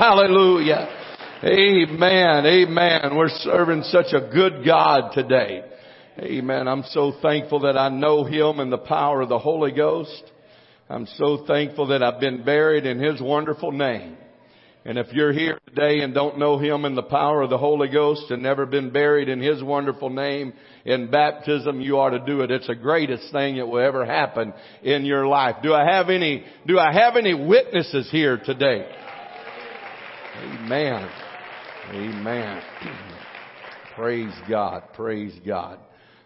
[0.00, 0.88] Hallelujah.
[1.44, 2.46] Amen.
[2.46, 3.16] Amen.
[3.16, 5.62] We're serving such a good God today.
[6.18, 6.68] Amen.
[6.68, 10.22] I'm so thankful that I know Him and the power of the Holy Ghost.
[10.88, 14.16] I'm so thankful that I've been buried in His wonderful name.
[14.86, 17.90] And if you're here today and don't know Him and the power of the Holy
[17.90, 20.54] Ghost and never been buried in His wonderful name
[20.86, 22.50] in baptism, you ought to do it.
[22.50, 25.56] It's the greatest thing that will ever happen in your life.
[25.62, 28.90] Do I have any, do I have any witnesses here today?
[30.42, 31.06] Amen.
[31.90, 32.62] Amen.
[33.94, 34.84] Praise God.
[34.94, 35.78] Praise God.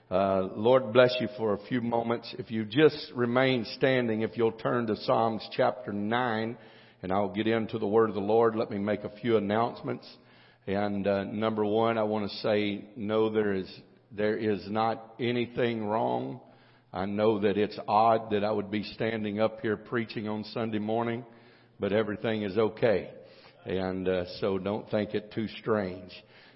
[0.08, 2.32] Uh, Lord bless you for a few moments.
[2.38, 6.56] If you just remain standing, if you'll turn to Psalms chapter 9,
[7.02, 8.54] and I'll get into the word of the Lord.
[8.54, 10.06] Let me make a few announcements.
[10.68, 13.68] And uh, number one, I want to say, no, there is
[14.12, 16.40] there is not anything wrong.
[16.92, 20.78] I know that it's odd that I would be standing up here preaching on Sunday
[20.78, 21.24] morning,
[21.80, 23.10] but everything is okay.
[23.66, 26.10] And uh, so don't think it too strange.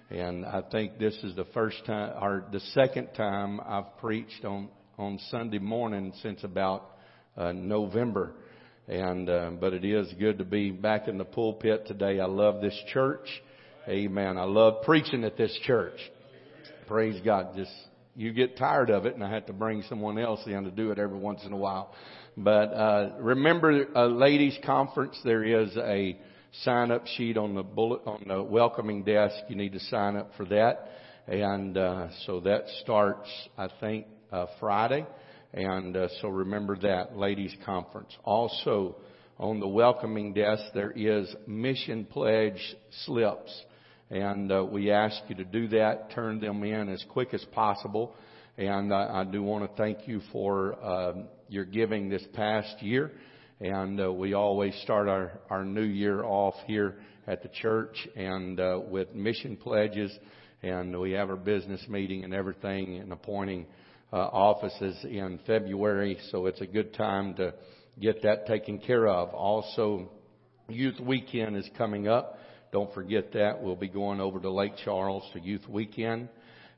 [0.09, 4.69] And I think this is the first time, or the second time I've preached on
[4.99, 6.83] on Sunday morning since about
[7.37, 8.33] uh, November.
[8.87, 12.19] And, uh, but it is good to be back in the pulpit today.
[12.19, 13.27] I love this church.
[13.87, 14.37] Amen.
[14.37, 15.97] I love preaching at this church.
[16.85, 17.55] Praise God.
[17.55, 17.71] Just,
[18.15, 20.91] you get tired of it and I have to bring someone else in to do
[20.91, 21.93] it every once in a while.
[22.35, 26.17] But, uh, remember a ladies conference, there is a
[26.63, 29.35] sign up sheet on the bullet, on the welcoming desk.
[29.47, 30.89] You need to sign up for that.
[31.27, 35.05] And, uh, so that starts, I think, uh, Friday.
[35.53, 38.15] And uh, so remember that, ladies conference.
[38.23, 38.95] Also,
[39.39, 43.51] on the welcoming desk, there is mission pledge slips.
[44.09, 48.15] And uh, we ask you to do that, turn them in as quick as possible.
[48.57, 51.13] And uh, I do want to thank you for uh,
[51.47, 53.11] your giving this past year.
[53.61, 56.95] And uh, we always start our, our new year off here
[57.27, 60.11] at the church and uh, with mission pledges.
[60.63, 63.65] And we have our business meeting and everything and appointing
[64.11, 67.53] uh, offices in February, so it's a good time to
[67.99, 69.29] get that taken care of.
[69.29, 70.09] Also,
[70.67, 72.39] Youth Weekend is coming up.
[72.71, 73.61] Don't forget that.
[73.61, 76.29] We'll be going over to Lake Charles to Youth Weekend.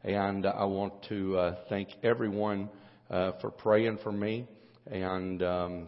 [0.03, 2.69] And I want to uh, thank everyone
[3.09, 4.47] uh, for praying for me.
[4.87, 5.87] And um,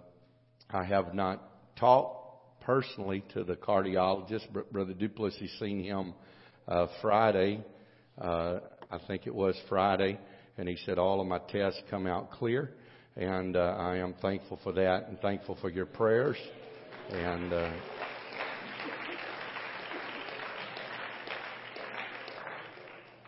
[0.73, 1.41] I have not
[1.77, 4.47] talked personally to the cardiologist.
[4.53, 6.13] But Brother Duplessis seen him
[6.67, 7.63] uh, Friday.
[8.19, 8.59] Uh,
[8.91, 10.19] I think it was Friday
[10.57, 12.71] and he said all of my tests come out clear,
[13.15, 16.37] and uh, I am thankful for that and thankful for your prayers.
[17.09, 17.71] And uh,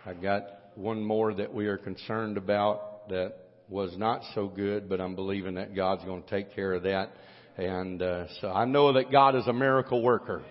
[0.06, 0.44] I got
[0.76, 3.34] one more that we are concerned about that
[3.68, 7.10] was not so good, but I'm believing that God's going to take care of that.
[7.58, 10.44] And uh, so I know that God is a miracle worker.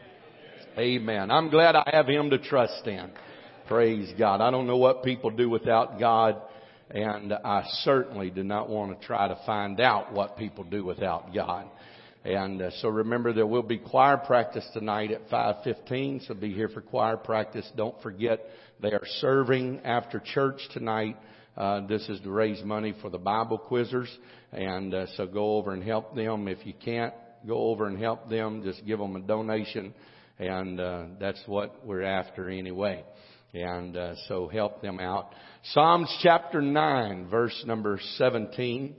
[0.78, 1.30] Amen.
[1.30, 3.10] I'm glad I have Him to trust in.
[3.68, 4.40] Praise God.
[4.40, 6.40] I don't know what people do without God
[6.90, 11.34] and I certainly do not want to try to find out what people do without
[11.34, 11.66] God.
[12.24, 16.68] And uh, so remember there will be choir practice tonight at 5:15, so be here
[16.68, 17.70] for choir practice.
[17.76, 18.40] Don't forget
[18.80, 21.16] they are serving after church tonight.
[21.56, 24.08] Uh, this is to raise money for the Bible quizzers,
[24.52, 26.48] and uh, so go over and help them.
[26.48, 27.14] If you can't
[27.46, 29.94] go over and help them, just give them a donation,
[30.38, 33.04] and uh, that's what we're after anyway.
[33.52, 35.30] And uh, so help them out.
[35.72, 38.96] Psalms chapter 9, verse number 17.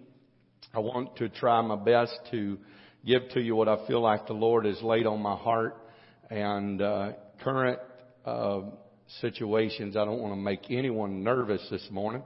[0.73, 2.57] I want to try my best to
[3.05, 5.75] give to you what I feel like the Lord has laid on my heart
[6.29, 7.11] and uh,
[7.43, 7.79] current
[8.25, 8.61] uh,
[9.21, 9.95] situations.
[9.95, 12.23] I don't want to make anyone nervous this morning,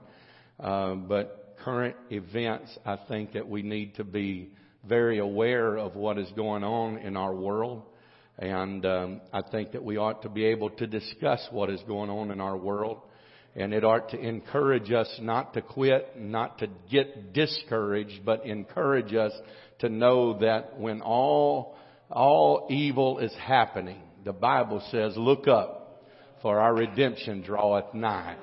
[0.62, 4.50] uh, but current events, I think that we need to be
[4.86, 7.82] very aware of what is going on in our world.
[8.38, 12.08] And um, I think that we ought to be able to discuss what is going
[12.08, 12.98] on in our world.
[13.54, 19.12] And it ought to encourage us not to quit, not to get discouraged, but encourage
[19.12, 19.32] us
[19.80, 21.76] to know that when all,
[22.10, 26.04] all evil is happening, the Bible says, look up,
[26.42, 28.36] for our redemption draweth nigh.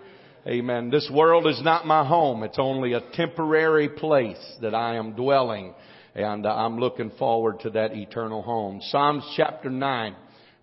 [0.48, 0.90] Amen.
[0.90, 2.42] This world is not my home.
[2.44, 5.74] It's only a temporary place that I am dwelling
[6.16, 8.80] and I'm looking forward to that eternal home.
[8.82, 10.16] Psalms chapter 9,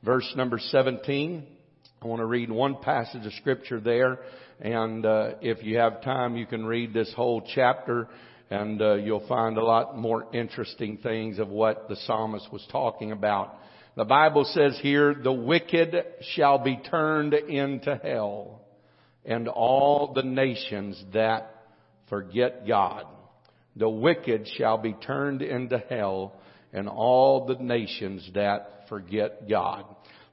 [0.02, 1.46] verse number 17.
[2.00, 4.20] I want to read one passage of scripture there.
[4.58, 8.08] And uh, if you have time, you can read this whole chapter
[8.48, 13.12] and uh, you'll find a lot more interesting things of what the psalmist was talking
[13.12, 13.54] about.
[13.96, 15.94] The Bible says here, the wicked
[16.34, 18.63] shall be turned into hell
[19.24, 21.50] and all the nations that
[22.08, 23.06] forget God.
[23.76, 26.34] The wicked shall be turned into hell
[26.72, 29.84] and all the nations that forget God.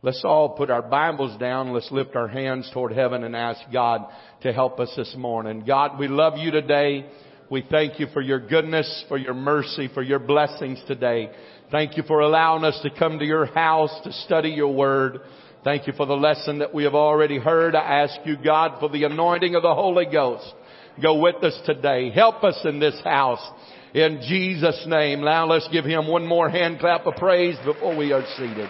[0.03, 1.73] Let's all put our Bibles down.
[1.73, 4.07] Let's lift our hands toward heaven and ask God
[4.41, 5.63] to help us this morning.
[5.65, 7.05] God, we love you today.
[7.51, 11.31] We thank you for your goodness, for your mercy, for your blessings today.
[11.69, 15.19] Thank you for allowing us to come to your house to study your word.
[15.63, 17.75] Thank you for the lesson that we have already heard.
[17.75, 20.51] I ask you, God, for the anointing of the Holy Ghost.
[20.99, 22.09] Go with us today.
[22.09, 23.47] Help us in this house.
[23.93, 25.21] In Jesus' name.
[25.21, 28.69] Now let's give him one more hand clap of praise before we are seated.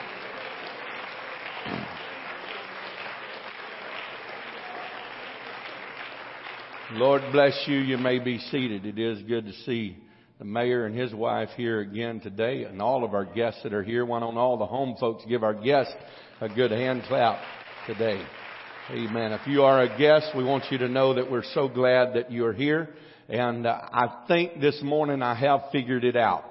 [6.91, 7.77] Lord bless you.
[7.77, 8.85] You may be seated.
[8.85, 9.97] It is good to see
[10.41, 13.83] the mayor and his wife here again today and all of our guests that are
[13.83, 14.03] here.
[14.03, 15.93] Why don't all the home folks give our guests
[16.41, 17.39] a good hand clap
[17.85, 18.25] today?
[18.89, 19.33] Amen.
[19.33, 22.31] If you are a guest, we want you to know that we're so glad that
[22.31, 22.89] you're here.
[23.29, 26.45] And uh, I think this morning I have figured it out.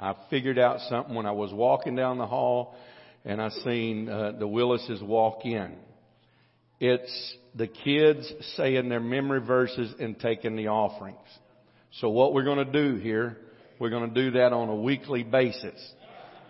[0.00, 2.74] I figured out something when I was walking down the hall
[3.24, 5.76] and I seen uh, the Willises walk in.
[6.80, 11.18] It's the kids saying their memory verses and taking the offerings.
[11.98, 13.36] So what we're going to do here,
[13.80, 15.74] we're going to do that on a weekly basis.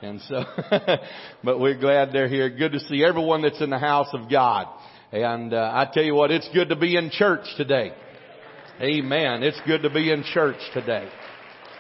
[0.03, 0.45] And so,
[1.45, 2.51] but we're glad they're here.
[2.51, 4.67] Good to see everyone that's in the house of God.
[5.13, 7.93] And uh, I tell you what, it's good to be in church today.
[8.81, 9.43] Amen.
[9.43, 11.09] It's good to be in church today.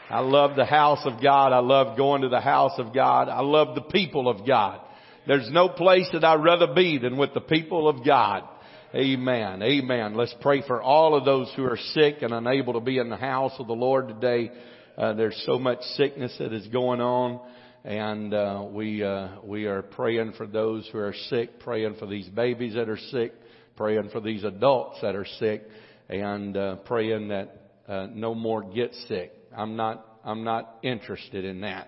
[0.08, 1.52] I love the house of God.
[1.52, 3.28] I love going to the house of God.
[3.28, 4.80] I love the people of God.
[5.26, 8.42] There's no place that I'd rather be than with the people of God.
[8.92, 9.62] Amen.
[9.62, 10.14] Amen.
[10.16, 13.16] Let's pray for all of those who are sick and unable to be in the
[13.16, 14.50] house of the Lord today.
[14.98, 17.40] Uh, there's so much sickness that is going on,
[17.84, 22.28] and uh, we uh, we are praying for those who are sick, praying for these
[22.30, 23.32] babies that are sick,
[23.76, 25.62] praying for these adults that are sick,
[26.08, 29.32] and uh, praying that uh, no more get sick.
[29.56, 31.86] I'm not I'm not interested in that.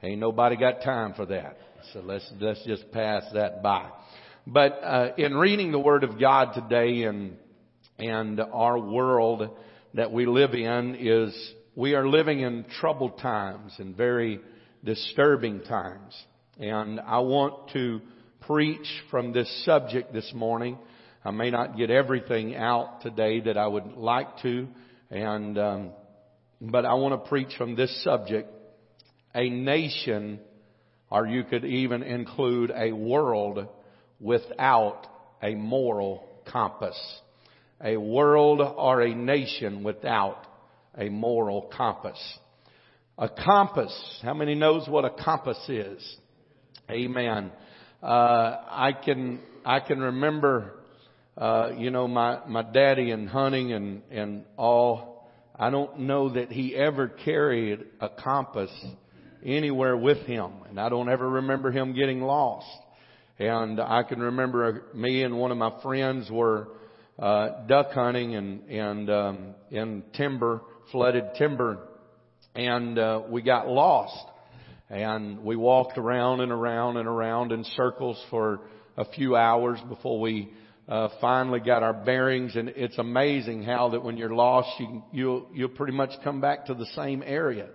[0.00, 1.56] Ain't nobody got time for that.
[1.92, 3.90] So let's let's just pass that by.
[4.46, 7.36] But uh, in reading the Word of God today and
[7.98, 9.50] and our world
[9.94, 14.38] that we live in is we are living in troubled times and very
[14.84, 16.14] disturbing times.
[16.60, 18.00] And I want to
[18.42, 20.78] preach from this subject this morning.
[21.24, 24.68] I may not get everything out today that I would like to,
[25.10, 25.90] and um,
[26.60, 28.48] but I want to preach from this subject:
[29.34, 30.38] a nation,
[31.10, 33.66] or you could even include a world
[34.20, 35.06] without
[35.42, 36.98] a moral compass.
[37.82, 40.46] A world or a nation without
[40.96, 42.18] a moral compass.
[43.18, 44.20] A compass.
[44.22, 46.16] How many knows what a compass is?
[46.90, 47.50] Amen.
[48.02, 50.74] Uh, I can I can remember,
[51.36, 55.28] uh, you know, my my daddy and hunting and and all.
[55.58, 58.70] I don't know that he ever carried a compass
[59.44, 62.66] anywhere with him, and I don't ever remember him getting lost.
[63.38, 66.68] And I can remember me and one of my friends were
[67.18, 71.78] uh, duck hunting and and um, in timber, flooded timber,
[72.54, 74.26] and uh, we got lost.
[74.88, 78.60] And we walked around and around and around in circles for
[78.96, 80.48] a few hours before we
[80.88, 82.54] uh, finally got our bearings.
[82.54, 86.66] And it's amazing how that when you're lost, you you you'll pretty much come back
[86.66, 87.68] to the same area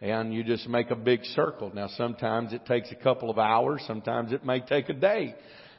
[0.00, 1.70] and you just make a big circle.
[1.74, 5.34] Now sometimes it takes a couple of hours, sometimes it may take a day,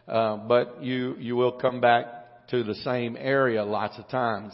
[0.08, 4.54] uh, but you you will come back to the same area lots of times.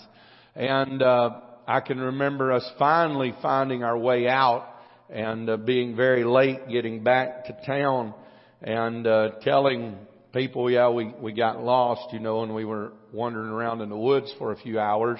[0.55, 4.67] And uh, I can remember us finally finding our way out
[5.09, 8.13] and uh, being very late getting back to town
[8.61, 9.97] and uh, telling
[10.33, 13.97] people, yeah, we we got lost, you know, and we were wandering around in the
[13.97, 15.19] woods for a few hours.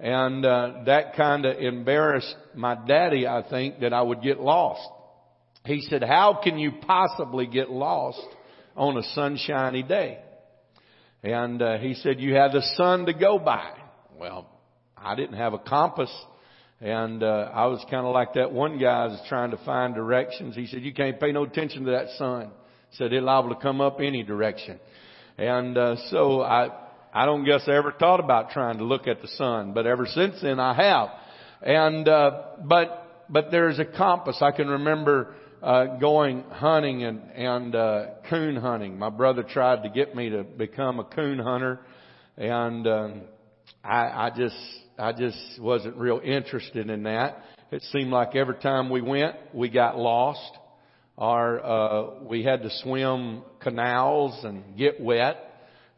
[0.00, 4.88] And uh, that kind of embarrassed my daddy, I think, that I would get lost.
[5.66, 8.26] He said, how can you possibly get lost
[8.76, 10.18] on a sunshiny day?
[11.22, 13.72] And uh, he said, you have the sun to go by.
[14.18, 14.46] Well,
[14.96, 16.10] I didn't have a compass.
[16.80, 20.56] And uh, I was kind of like that one guy was trying to find directions.
[20.56, 22.52] He said, you can't pay no attention to that sun.
[22.88, 24.80] He said, it'll liable to come up any direction.
[25.36, 26.70] And uh, so I
[27.12, 30.06] I don't guess I ever thought about trying to look at the sun, but ever
[30.06, 31.08] since then I have.
[31.62, 34.38] And uh, but but there's a compass.
[34.40, 38.98] I can remember uh, going hunting and and uh, coon hunting.
[38.98, 41.80] My brother tried to get me to become a coon hunter,
[42.36, 43.22] and um,
[43.82, 44.56] I, I just
[44.96, 47.42] I just wasn't real interested in that.
[47.72, 50.50] It seemed like every time we went, we got lost,
[51.16, 55.49] or uh, we had to swim canals and get wet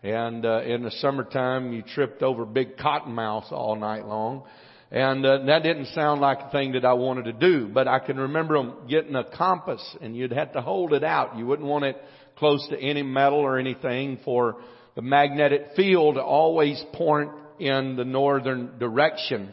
[0.02, 4.44] and uh, in the summertime, you tripped over big cottonmouths all night long.
[4.90, 7.99] And uh, that didn't sound like a thing that I wanted to do, but I
[7.99, 11.38] can remember them getting a compass, and you'd have to hold it out.
[11.38, 11.97] You wouldn't want it
[12.37, 14.56] close to any metal or anything for
[14.94, 19.50] the magnetic field to always point in the northern direction.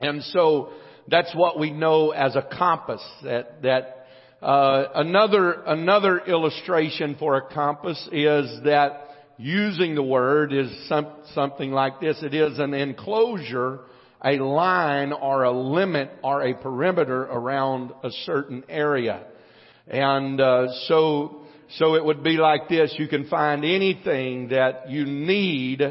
[0.00, 0.70] And so
[1.06, 4.06] that's what we know as a compass that, that,
[4.40, 9.11] uh, another, another illustration for a compass is that
[9.42, 12.22] using the word is some, something like this.
[12.22, 13.80] It is an enclosure,
[14.24, 19.24] a line or a limit or a perimeter around a certain area.
[19.88, 21.42] And, uh, so,
[21.76, 22.94] so it would be like this.
[22.96, 25.82] You can find anything that you need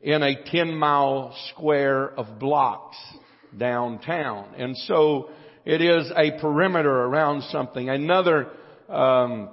[0.00, 2.96] in a 10 mile square of blocks
[3.56, 4.54] downtown.
[4.56, 5.30] And so
[5.66, 7.90] it is a perimeter around something.
[7.90, 8.48] Another,
[8.88, 9.50] um,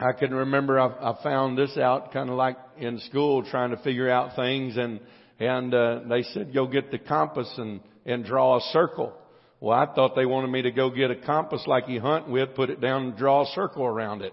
[0.00, 3.76] I can remember I, I found this out kind of like in school trying to
[3.78, 5.00] figure out things and,
[5.40, 9.12] and, uh, they said go get the compass and, and draw a circle.
[9.60, 12.54] Well, I thought they wanted me to go get a compass like you hunt with,
[12.54, 14.32] put it down and draw a circle around it.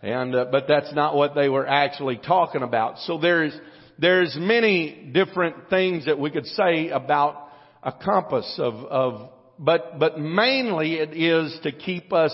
[0.00, 2.98] And, uh, but that's not what they were actually talking about.
[3.00, 3.58] So there's,
[3.98, 7.48] there's many different things that we could say about
[7.82, 12.32] a compass of, of, but, but mainly it is to keep us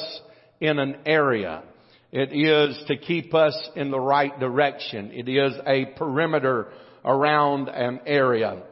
[0.61, 1.63] in an area.
[2.13, 5.11] It is to keep us in the right direction.
[5.13, 6.69] It is a perimeter
[7.05, 8.63] around an area.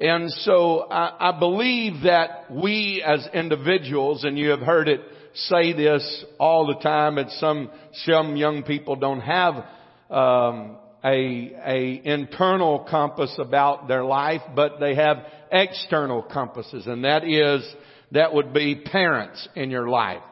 [0.00, 5.00] And so I, I believe that we as individuals, and you have heard it
[5.34, 7.70] say this all the time, and some,
[8.04, 9.54] some young people don't have,
[10.10, 15.18] um, a, a internal compass about their life, but they have
[15.50, 17.66] external compasses, and that is,
[18.12, 20.22] that would be parents in your life.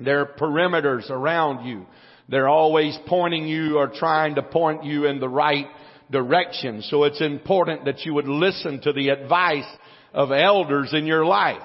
[0.00, 1.86] They're perimeters around you.
[2.28, 5.66] They're always pointing you or trying to point you in the right
[6.10, 6.82] direction.
[6.82, 9.68] So it's important that you would listen to the advice
[10.12, 11.62] of elders in your life.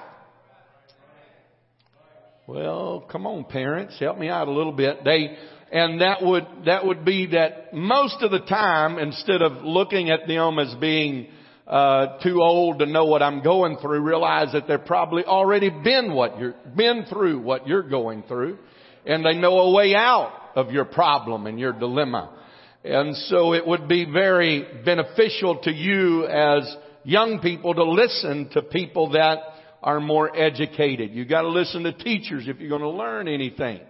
[2.46, 5.04] Well, come on parents, help me out a little bit.
[5.04, 5.36] They,
[5.70, 10.26] and that would, that would be that most of the time, instead of looking at
[10.26, 11.28] them as being
[11.70, 16.12] uh, too old to know what I'm going through, realize that they've probably already been
[16.12, 18.58] what you're, been through what you're going through,
[19.06, 22.36] and they know a way out of your problem and your dilemma.
[22.82, 28.62] And so it would be very beneficial to you as young people to listen to
[28.62, 29.38] people that
[29.80, 31.12] are more educated.
[31.12, 33.80] You got to listen to teachers if you're going to learn anything.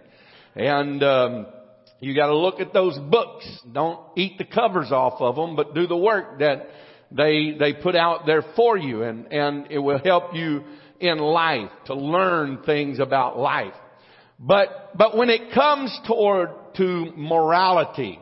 [0.55, 1.47] And um,
[1.99, 3.47] you got to look at those books.
[3.71, 6.67] Don't eat the covers off of them, but do the work that
[7.11, 10.63] they they put out there for you, and and it will help you
[10.99, 13.73] in life to learn things about life.
[14.39, 18.19] But but when it comes toward to morality,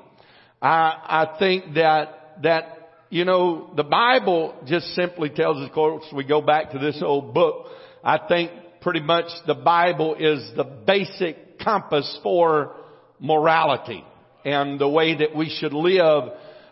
[0.62, 5.68] I I think that that you know the Bible just simply tells us.
[5.68, 7.68] Of course, we go back to this old book.
[8.04, 12.76] I think pretty much the Bible is the basic compass for
[13.20, 14.04] morality
[14.46, 16.32] and the way that we should live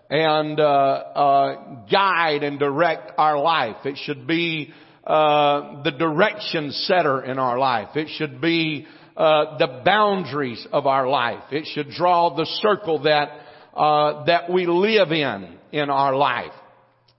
[0.10, 3.86] and uh, uh, guide and direct our life.
[3.86, 4.74] It should be
[5.06, 7.96] uh, the direction setter in our life.
[7.96, 11.44] It should be uh, the boundaries of our life.
[11.52, 13.30] It should draw the circle that
[13.74, 16.54] uh, that we live in in our life.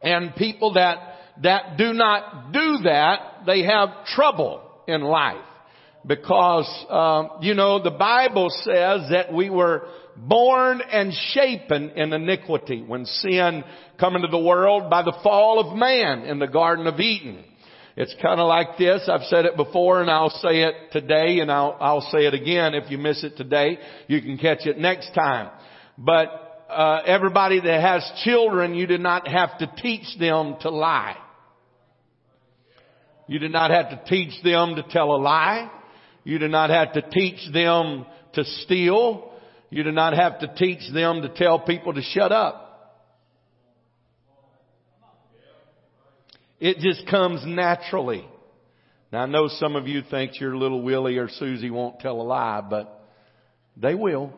[0.01, 0.99] And people that
[1.43, 5.45] that do not do that, they have trouble in life
[6.09, 9.87] because um, you know the Bible says that we were
[10.17, 13.63] born and shapen in iniquity when sin
[14.01, 17.45] come into the world by the fall of man in the Garden of Eden.
[17.97, 19.09] It's kind of like this.
[19.13, 22.75] I've said it before and I'll say it today and I'll, I'll say it again.
[22.75, 25.51] If you miss it today, you can catch it next time.
[25.99, 31.17] But uh, everybody that has children, you do not have to teach them to lie.
[33.27, 35.69] You do not have to teach them to tell a lie.
[36.29, 38.05] You do not have to teach them
[38.35, 39.33] to steal.
[39.71, 43.01] You do not have to teach them to tell people to shut up.
[46.61, 48.29] It just comes naturally.
[49.11, 52.23] Now I know some of you think your little Willie or Susie won't tell a
[52.23, 53.09] lie, but
[53.79, 54.31] they will.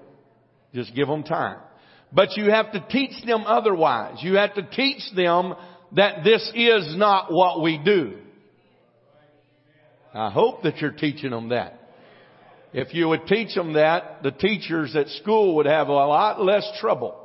[0.73, 1.59] Just give them time.
[2.13, 4.19] But you have to teach them otherwise.
[4.21, 5.55] You have to teach them
[5.97, 8.19] that this is not what we do.
[10.15, 11.79] I hope that you're teaching them that.
[12.73, 16.65] If you would teach them that, the teachers at school would have a lot less
[16.81, 17.17] trouble.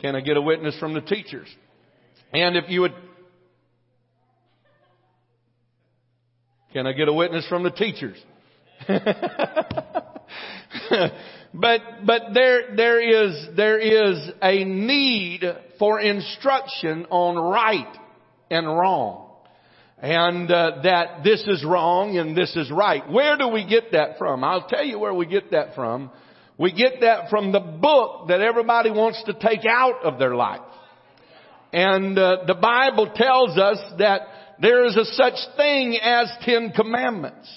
[0.00, 1.48] Can I get a witness from the teachers?
[2.32, 2.94] And if you would,
[6.72, 8.16] can I get a witness from the teachers?
[11.54, 15.42] but, but there, there is, there is a need
[15.78, 17.96] for instruction on right
[18.50, 19.25] and wrong
[19.98, 23.08] and uh, that this is wrong and this is right.
[23.10, 24.44] Where do we get that from?
[24.44, 26.10] I'll tell you where we get that from.
[26.58, 30.60] We get that from the book that everybody wants to take out of their life.
[31.72, 34.22] And uh, the Bible tells us that
[34.60, 37.50] there is a such thing as Ten Commandments.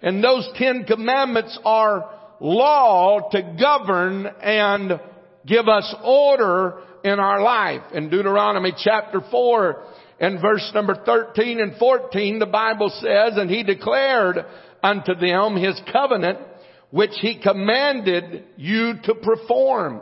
[0.00, 2.10] And those Ten Commandments are
[2.40, 5.00] law to govern and
[5.46, 7.82] give us order in our life.
[7.92, 9.84] In Deuteronomy chapter 4
[10.22, 14.38] and verse number 13 and 14, the Bible says, And he declared
[14.82, 16.38] unto them his covenant,
[16.90, 20.00] which he commanded you to perform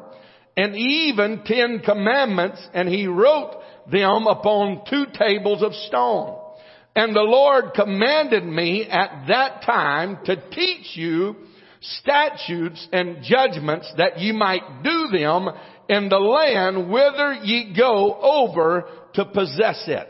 [0.56, 6.38] and even ten commandments and he wrote them upon two tables of stone.
[6.94, 11.36] And the Lord commanded me at that time to teach you
[11.80, 15.48] statutes and judgments that ye might do them
[15.88, 20.08] in the land whither ye go over to possess it.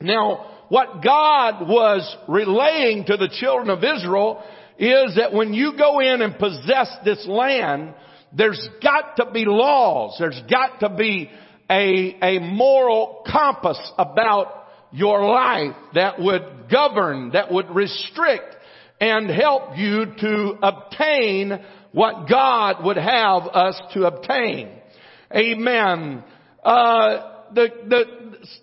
[0.00, 4.42] Now, what God was relaying to the children of Israel
[4.78, 7.94] is that when you go in and possess this land,
[8.36, 10.16] there's got to be laws.
[10.18, 11.30] There's got to be
[11.70, 18.56] a, a moral compass about your life that would govern, that would restrict
[19.00, 21.58] and help you to obtain
[21.92, 24.70] what God would have us to obtain.
[25.34, 26.22] Amen.
[26.62, 28.04] Uh, the, the,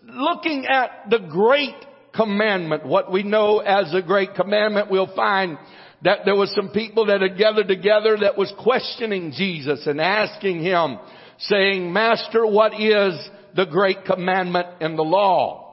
[0.07, 1.75] looking at the great
[2.15, 5.57] commandment, what we know as the great commandment, we'll find
[6.03, 10.61] that there was some people that had gathered together that was questioning Jesus and asking
[10.61, 10.99] him,
[11.39, 13.17] saying, Master, what is
[13.55, 15.63] the great commandment in the law?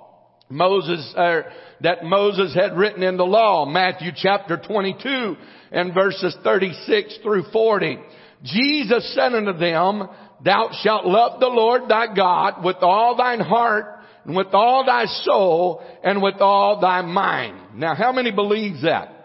[0.49, 1.43] Moses, uh,
[1.81, 5.37] that Moses had written in the law, Matthew chapter 22
[5.71, 7.99] and verses 36 through 40.
[8.43, 10.09] Jesus said unto them,
[10.45, 15.05] Thou shalt love the Lord thy God with all thine heart and with all thy
[15.07, 17.79] soul and with all thy mind.
[17.79, 19.17] Now how many believes that?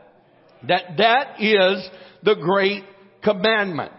[0.67, 1.87] That that is
[2.23, 2.83] the great
[3.23, 3.91] commandment.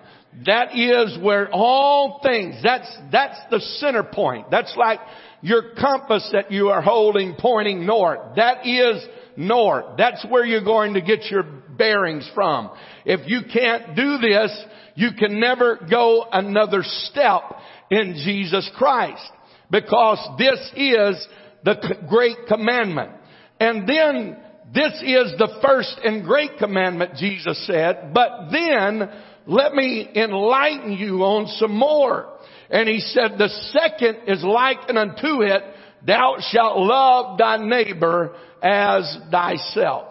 [0.44, 4.50] That is where all things, that's, that's the center point.
[4.50, 5.00] That's like
[5.40, 8.36] your compass that you are holding pointing north.
[8.36, 9.02] That is
[9.36, 9.96] north.
[9.98, 12.70] That's where you're going to get your bearings from.
[13.04, 17.42] If you can't do this, you can never go another step
[17.90, 19.30] in Jesus Christ
[19.70, 21.28] because this is
[21.64, 23.12] the great commandment.
[23.60, 24.36] And then
[24.72, 29.10] this is the first and great commandment, Jesus said, but then
[29.46, 32.32] let me enlighten you on some more.
[32.68, 35.62] And he said, the second is likened unto it,
[36.04, 38.34] thou shalt love thy neighbor
[38.66, 40.08] as thyself.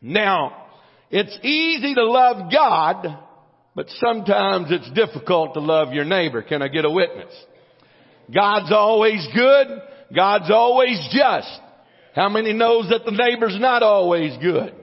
[0.00, 0.66] Now,
[1.10, 3.18] it's easy to love God,
[3.74, 6.42] but sometimes it's difficult to love your neighbor.
[6.42, 7.32] Can I get a witness?
[8.34, 9.68] God's always good.
[10.14, 11.60] God's always just.
[12.14, 14.74] How many knows that the neighbor's not always good?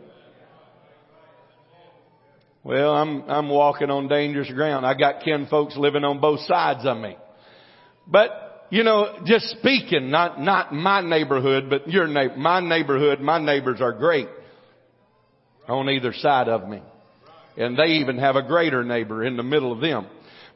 [2.63, 4.86] Well, I'm, I'm walking on dangerous ground.
[4.86, 7.18] I got kin folks living on both sides of me.
[8.08, 8.30] But,
[8.69, 13.82] you know, just speaking, not, not my neighborhood, but your neighbor, my neighborhood, my neighbors
[13.82, 14.27] are great
[15.67, 16.82] on either side of me.
[17.58, 20.08] And they even have a greater neighbor in the middle of them.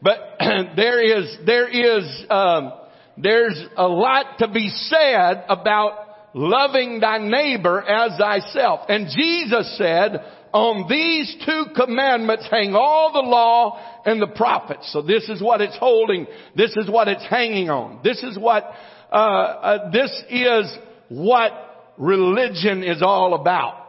[0.02, 0.18] But
[0.76, 2.74] there is, there is, um,
[3.18, 8.82] there's a lot to be said about loving thy neighbor as thyself.
[8.90, 10.24] And Jesus said,
[10.54, 14.92] on these two commandments hang all the law and the prophets.
[14.94, 16.28] So this is what it's holding.
[16.56, 18.02] This is what it's hanging on.
[18.04, 18.72] This is what,
[19.12, 20.78] uh, uh, this is
[21.10, 21.52] what
[21.98, 23.80] religion is all about.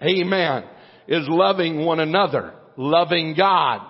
[0.00, 0.64] Amen.
[1.08, 3.80] Is loving one another, loving God,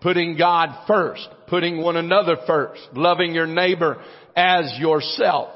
[0.00, 4.00] putting God first, putting one another first, loving your neighbor
[4.36, 5.50] as yourself.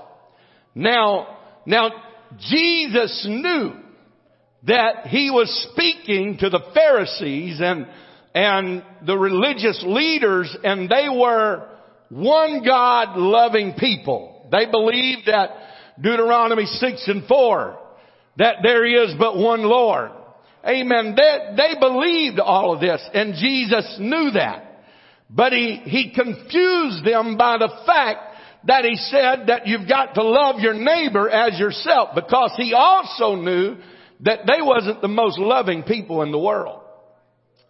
[0.75, 1.91] Now, now,
[2.39, 3.75] Jesus knew
[4.69, 7.87] that he was speaking to the Pharisees and,
[8.35, 11.69] and the religious leaders and they were
[12.11, 14.47] one God loving people.
[14.53, 15.51] They believed that
[16.01, 17.79] Deuteronomy 6 and 4,
[18.37, 20.11] that there is but one Lord.
[20.67, 21.15] Amen.
[21.17, 24.65] They, they believed all of this and Jesus knew that.
[25.31, 30.23] But he, he confused them by the fact that he said that you've got to
[30.23, 33.77] love your neighbor as yourself because he also knew
[34.21, 36.83] that they wasn't the most loving people in the world.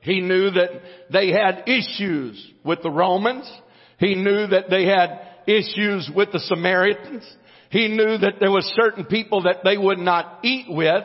[0.01, 0.71] He knew that
[1.13, 3.51] they had issues with the Romans.
[3.99, 7.25] He knew that they had issues with the Samaritans.
[7.71, 11.05] He knew that there was certain people that they would not eat with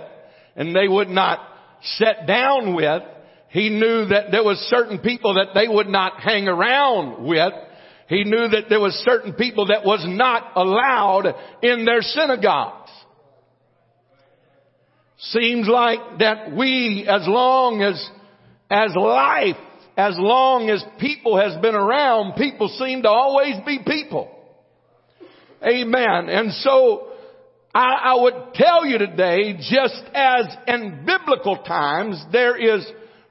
[0.56, 1.40] and they would not
[1.82, 3.04] sit down with.
[3.50, 7.54] He knew that there was certain people that they would not hang around with.
[8.08, 12.83] He knew that there was certain people that was not allowed in their synagogues.
[15.18, 18.10] Seems like that we, as long as,
[18.70, 19.58] as life,
[19.96, 24.30] as long as people has been around, people seem to always be people.
[25.64, 26.30] Amen.
[26.30, 27.08] And so,
[27.74, 32.86] I, I would tell you today, just as in biblical times, there is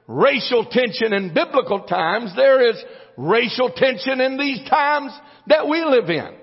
[0.07, 2.81] racial tension in biblical times, there is
[3.17, 5.11] racial tension in these times
[5.47, 6.35] that we live in.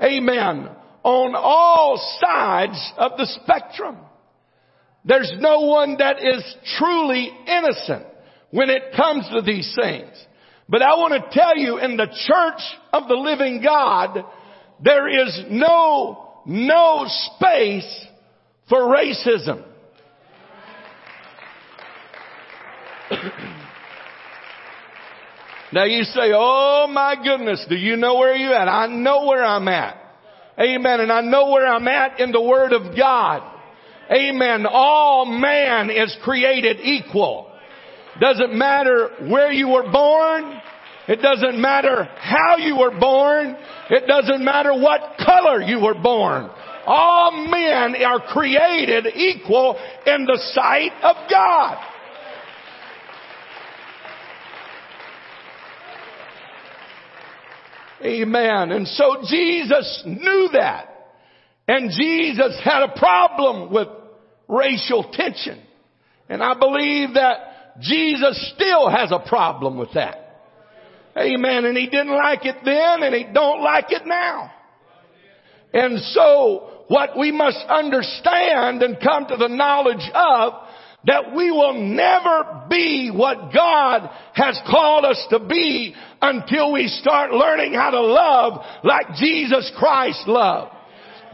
[0.00, 0.68] Amen.
[1.02, 3.96] On all sides of the spectrum.
[5.04, 8.06] There's no one that is truly innocent
[8.50, 10.10] when it comes to these things.
[10.68, 12.60] But I want to tell you in the church
[12.92, 14.24] of the living God,
[14.82, 18.06] there is no, no space
[18.68, 19.64] for racism.
[25.72, 28.68] now you say, oh my goodness, do you know where you at?
[28.68, 29.96] I know where I'm at.
[30.58, 31.00] Amen.
[31.00, 33.49] And I know where I'm at in the Word of God.
[34.12, 34.66] Amen.
[34.68, 37.52] All man is created equal.
[38.20, 40.60] Doesn't matter where you were born.
[41.06, 43.56] It doesn't matter how you were born.
[43.88, 46.50] It doesn't matter what color you were born.
[46.86, 51.86] All men are created equal in the sight of God.
[58.02, 58.72] Amen.
[58.72, 60.86] And so Jesus knew that.
[61.68, 63.88] And Jesus had a problem with
[64.50, 65.60] racial tension.
[66.28, 70.16] And I believe that Jesus still has a problem with that.
[71.16, 71.64] Amen.
[71.64, 74.52] And he didn't like it then and he don't like it now.
[75.72, 80.52] And so what we must understand and come to the knowledge of
[81.06, 87.32] that we will never be what God has called us to be until we start
[87.32, 90.74] learning how to love like Jesus Christ loved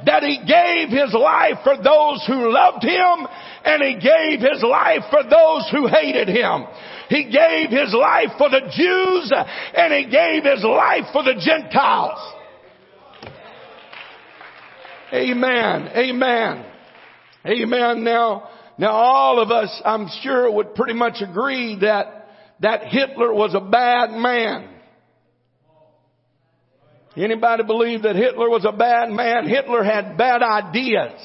[0.04, 3.26] that he gave his life for those who loved him
[3.64, 6.64] and he gave his life for those who hated him.
[7.08, 9.32] He gave his life for the Jews
[9.74, 12.18] and he gave his life for the Gentiles.
[15.12, 15.88] Amen.
[15.96, 16.66] Amen.
[17.46, 18.04] Amen.
[18.04, 22.28] Now, now all of us, I'm sure would pretty much agree that,
[22.60, 24.75] that Hitler was a bad man.
[27.16, 29.48] Anybody believe that Hitler was a bad man?
[29.48, 31.20] Hitler had bad ideas.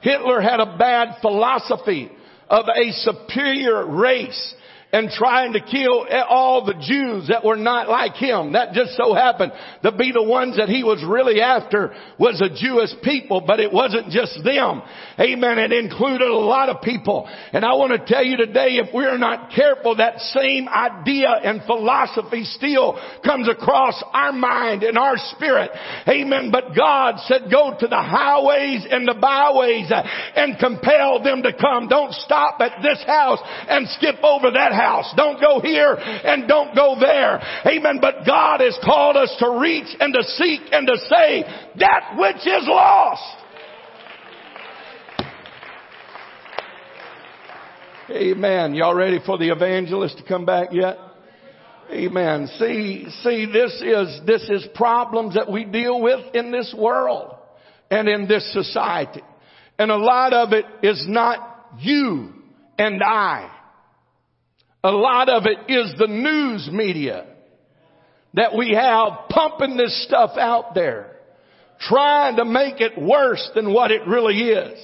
[0.00, 2.10] Hitler had a bad philosophy
[2.48, 4.54] of a superior race
[4.90, 8.52] and trying to kill all the Jews that were not like him.
[8.52, 12.48] That just so happened to be the ones that he was really after was a
[12.48, 14.80] Jewish people, but it wasn't just them.
[15.20, 15.58] Amen.
[15.58, 17.28] It included a lot of people.
[17.52, 21.62] And I want to tell you today, if we're not careful, that same idea and
[21.64, 25.70] philosophy still comes across our mind and our spirit.
[26.08, 26.50] Amen.
[26.50, 30.02] But God said, go to the highways and the byways uh,
[30.34, 31.88] and compel them to come.
[31.88, 35.12] Don't stop at this house and skip over that house.
[35.16, 37.40] Don't go here and don't go there.
[37.66, 37.98] Amen.
[38.00, 41.44] But God has called us to reach and to seek and to save
[41.80, 43.44] that which is lost.
[48.10, 48.74] Amen.
[48.74, 50.96] Y'all ready for the evangelist to come back yet?
[51.90, 52.48] Amen.
[52.58, 57.34] See, see, this is, this is problems that we deal with in this world
[57.90, 59.22] and in this society.
[59.78, 62.32] And a lot of it is not you
[62.78, 63.50] and I.
[64.84, 67.26] A lot of it is the news media
[68.34, 71.16] that we have pumping this stuff out there,
[71.80, 74.78] trying to make it worse than what it really is,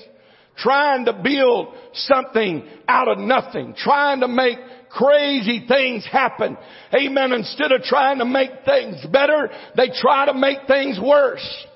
[0.59, 4.59] trying to build something out of nothing, trying to make
[4.91, 6.57] crazy things happen.
[6.93, 7.33] Amen.
[7.33, 11.67] Instead of trying to make things better, they try to make things worse.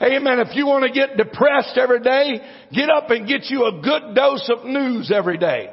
[0.00, 0.40] Amen.
[0.40, 2.40] If you want to get depressed every day,
[2.72, 5.70] get up and get you a good dose of news every day.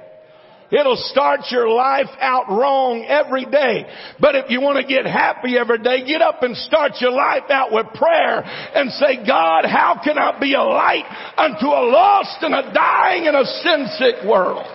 [0.72, 3.86] It'll start your life out wrong every day.
[4.20, 7.50] But if you want to get happy every day, get up and start your life
[7.50, 11.06] out with prayer and say, God, how can I be a light
[11.38, 14.66] unto a lost and a dying and a sin sick world?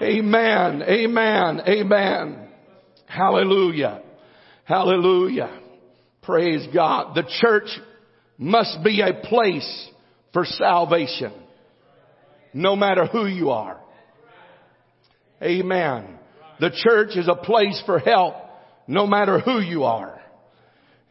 [0.00, 0.82] Amen.
[0.82, 1.60] Amen.
[1.68, 2.48] Amen.
[3.06, 4.02] Hallelujah.
[4.64, 5.60] Hallelujah.
[6.22, 7.14] Praise God.
[7.14, 7.68] The church
[8.38, 9.90] must be a place
[10.32, 11.32] for salvation
[12.54, 13.78] no matter who you are.
[15.42, 16.18] Amen.
[16.60, 18.36] The church is a place for help
[18.86, 20.20] no matter who you are.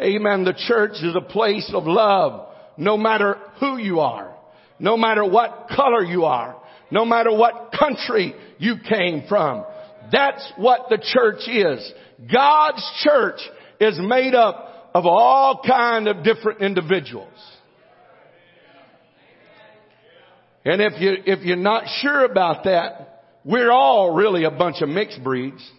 [0.02, 0.46] Amen.
[0.46, 4.36] The church is a place of love no matter who you are.
[4.80, 6.56] No matter what color you are.
[6.90, 9.66] No matter what country you came from.
[10.12, 11.94] That's what the church is.
[12.32, 13.40] God's church
[13.80, 17.34] is made up of all kind of different individuals.
[20.66, 24.90] And if you, if you're not sure about that, we're all really a bunch of
[24.90, 25.70] mixed breeds.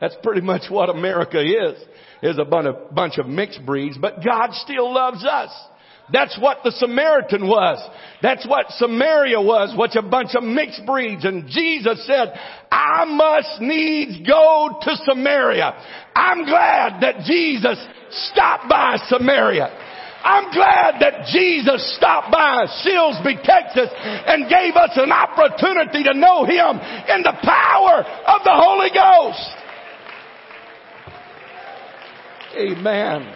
[0.00, 1.78] That's pretty much what America is,
[2.22, 5.50] is a bunch of mixed breeds, but God still loves us.
[6.12, 7.78] That's what the Samaritan was.
[8.22, 11.24] That's what Samaria was, which a bunch of mixed breeds.
[11.24, 12.32] And Jesus said,
[12.72, 15.72] I must needs go to Samaria.
[16.16, 17.78] I'm glad that Jesus
[18.32, 19.88] stopped by Samaria.
[20.22, 26.44] I'm glad that Jesus stopped by Silsbee, Texas and gave us an opportunity to know
[26.44, 26.78] Him
[27.08, 29.50] in the power of the Holy Ghost.
[32.56, 33.34] Amen.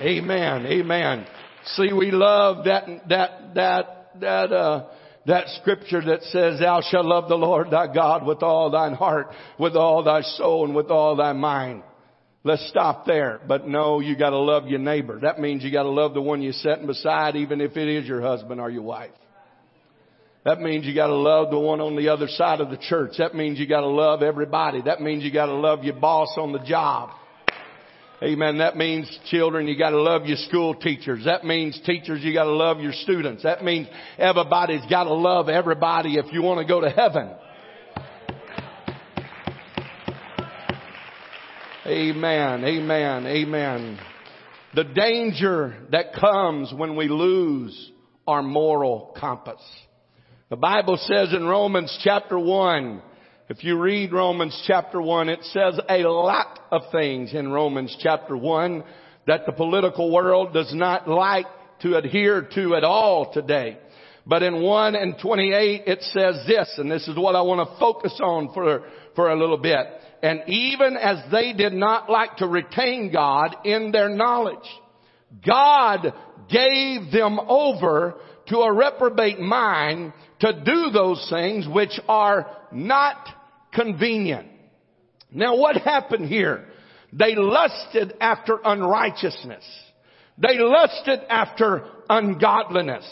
[0.00, 0.66] Amen.
[0.66, 1.26] Amen.
[1.66, 4.86] See, we love that, that, that, that, uh,
[5.26, 9.28] that scripture that says, thou shalt love the Lord thy God with all thine heart,
[9.58, 11.82] with all thy soul, and with all thy mind.
[12.46, 13.40] Let's stop there.
[13.48, 15.18] But no, you gotta love your neighbor.
[15.20, 18.20] That means you gotta love the one you're sitting beside, even if it is your
[18.20, 19.12] husband or your wife.
[20.44, 23.12] That means you gotta love the one on the other side of the church.
[23.16, 24.82] That means you gotta love everybody.
[24.82, 27.10] That means you gotta love your boss on the job.
[28.22, 28.58] Amen.
[28.58, 31.24] That means children, you gotta love your school teachers.
[31.24, 33.42] That means teachers, you gotta love your students.
[33.42, 37.30] That means everybody's gotta love everybody if you want to go to heaven.
[41.86, 42.64] Amen.
[42.64, 43.26] Amen.
[43.26, 43.98] Amen.
[44.74, 47.90] The danger that comes when we lose
[48.26, 49.60] our moral compass.
[50.48, 53.02] The Bible says in Romans chapter 1,
[53.50, 58.34] if you read Romans chapter 1, it says a lot of things in Romans chapter
[58.34, 58.82] 1
[59.26, 61.46] that the political world does not like
[61.82, 63.76] to adhere to at all today.
[64.26, 67.78] But in 1 and 28 it says this, and this is what I want to
[67.78, 69.86] focus on for, for a little bit.
[70.22, 74.68] And even as they did not like to retain God in their knowledge,
[75.46, 76.12] God
[76.48, 78.14] gave them over
[78.48, 83.16] to a reprobate mind to do those things which are not
[83.72, 84.48] convenient.
[85.30, 86.66] Now what happened here?
[87.12, 89.64] They lusted after unrighteousness.
[90.38, 93.04] They lusted after ungodliness.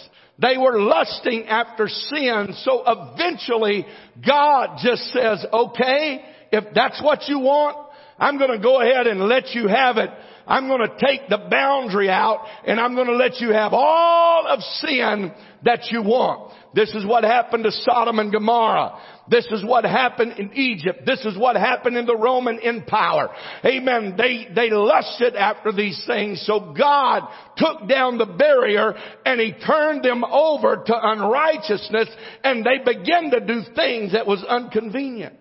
[0.42, 2.48] They were lusting after sin.
[2.62, 3.86] So eventually
[4.26, 7.76] God just says, okay, if that's what you want,
[8.18, 10.10] I'm going to go ahead and let you have it.
[10.46, 14.46] I'm going to take the boundary out and I'm going to let you have all
[14.48, 15.32] of sin
[15.64, 16.52] that you want.
[16.74, 18.98] This is what happened to Sodom and Gomorrah.
[19.28, 21.06] This is what happened in Egypt.
[21.06, 23.28] This is what happened in the Roman Empire.
[23.64, 24.14] Amen.
[24.18, 26.44] They, they lusted after these things.
[26.44, 32.08] So God took down the barrier and He turned them over to unrighteousness
[32.42, 35.36] and they began to do things that was inconvenient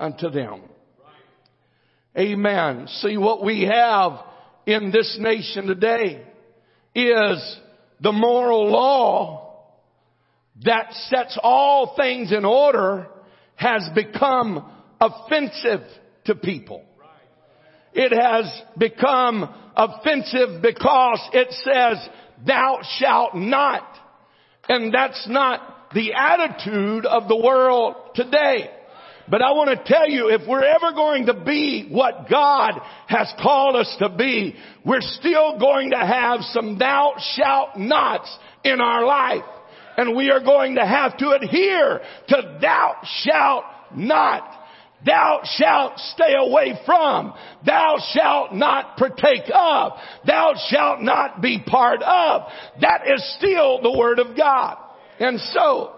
[0.00, 0.62] unto them.
[2.16, 2.86] Amen.
[2.88, 4.12] See what we have
[4.66, 6.24] in this nation today
[6.94, 7.58] is
[8.00, 9.43] the moral law
[10.62, 13.08] that sets all things in order
[13.56, 15.82] has become offensive
[16.26, 16.84] to people.
[17.92, 22.08] It has become offensive because it says,
[22.46, 23.86] thou shalt not.
[24.68, 28.70] And that's not the attitude of the world today.
[29.28, 32.72] But I want to tell you, if we're ever going to be what God
[33.06, 38.80] has called us to be, we're still going to have some thou shalt nots in
[38.80, 39.44] our life.
[39.96, 44.50] And we are going to have to adhere to thou shalt not.
[45.04, 47.34] Thou shalt stay away from.
[47.64, 49.92] Thou shalt not partake of.
[50.26, 52.42] Thou shalt not be part of.
[52.80, 54.78] That is still the Word of God.
[55.20, 55.92] And so,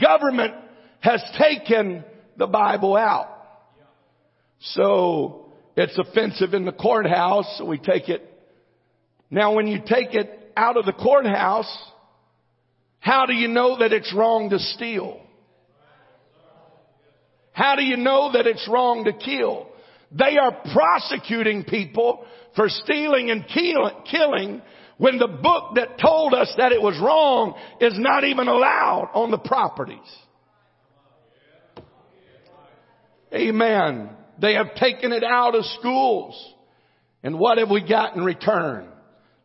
[0.00, 0.54] government
[1.00, 2.04] has taken
[2.36, 3.38] the Bible out.
[4.60, 8.24] So it's offensive in the courthouse, so we take it.
[9.30, 11.72] Now when you take it out of the courthouse,
[13.00, 15.20] how do you know that it's wrong to steal?
[17.52, 19.68] How do you know that it's wrong to kill?
[20.12, 24.62] They are prosecuting people for stealing and killing
[24.96, 29.30] when the book that told us that it was wrong is not even allowed on
[29.30, 29.98] the properties.
[33.32, 34.10] Amen.
[34.40, 36.54] They have taken it out of schools.
[37.22, 38.88] And what have we got in return?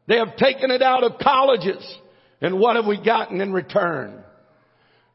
[0.07, 1.83] They have taken it out of colleges.
[2.43, 4.21] And what have we gotten in return?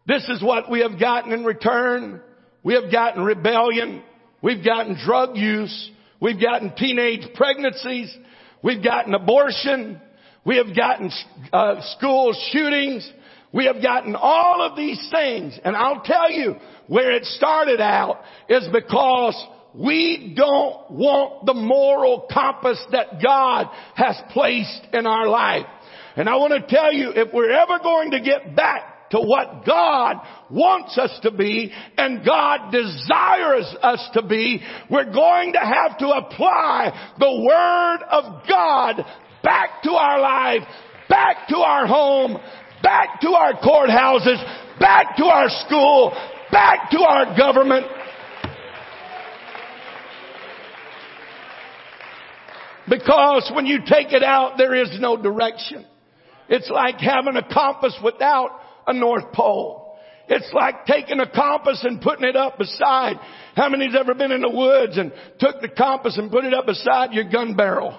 [0.07, 2.23] This is what we have gotten in return.
[2.65, 4.03] We have gotten rebellion.
[4.41, 5.91] We've gotten drug use.
[6.21, 8.17] We've gotten teenage pregnancies.
[8.65, 10.01] We've gotten abortion.
[10.47, 11.11] We have gotten
[11.53, 13.09] uh, school shootings.
[13.53, 15.59] We have gotten all of these things.
[15.63, 19.37] And I'll tell you, where it started out is because
[19.75, 25.67] we don't want the moral compass that God has placed in our life.
[26.17, 29.65] And I want to tell you, if we're ever going to get back to what
[29.65, 30.17] God
[30.51, 36.09] wants us to be and God desires us to be, we're going to have to
[36.09, 39.05] apply the Word of God
[39.43, 40.63] back to our life,
[41.09, 42.39] back to our home,
[42.83, 46.13] back to our courthouses, back to our school,
[46.51, 47.87] back to our government.
[52.89, 55.85] Because when you take it out, there is no direction.
[56.49, 58.51] It's like having a compass without
[58.87, 59.97] a North Pole.
[60.29, 63.17] It's like taking a compass and putting it up beside.
[63.55, 66.67] How many's ever been in the woods and took the compass and put it up
[66.67, 67.99] beside your gun barrel?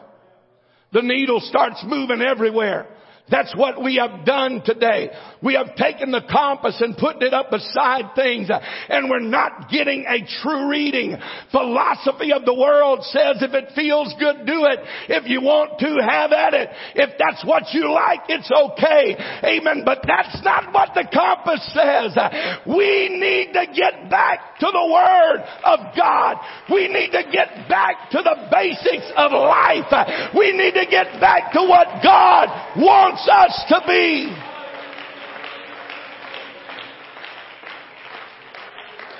[0.93, 2.87] The needle starts moving everywhere.
[3.31, 5.09] That's what we have done today.
[5.41, 8.49] We have taken the compass and put it up beside things
[8.89, 11.17] and we're not getting a true reading.
[11.51, 14.79] Philosophy of the world says if it feels good, do it.
[15.07, 16.69] If you want to, have at it.
[16.95, 19.15] If that's what you like, it's okay.
[19.43, 19.83] Amen.
[19.85, 22.17] But that's not what the compass says.
[22.65, 26.37] We need to get back to the Word of God.
[26.71, 29.91] We need to get back to the basics of life.
[30.35, 34.35] We need to get back to what God wants wants us to be.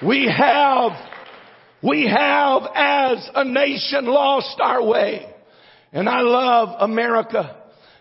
[0.06, 0.92] We have,
[1.84, 5.26] we have as a nation lost our way.
[5.92, 7.58] And I love America.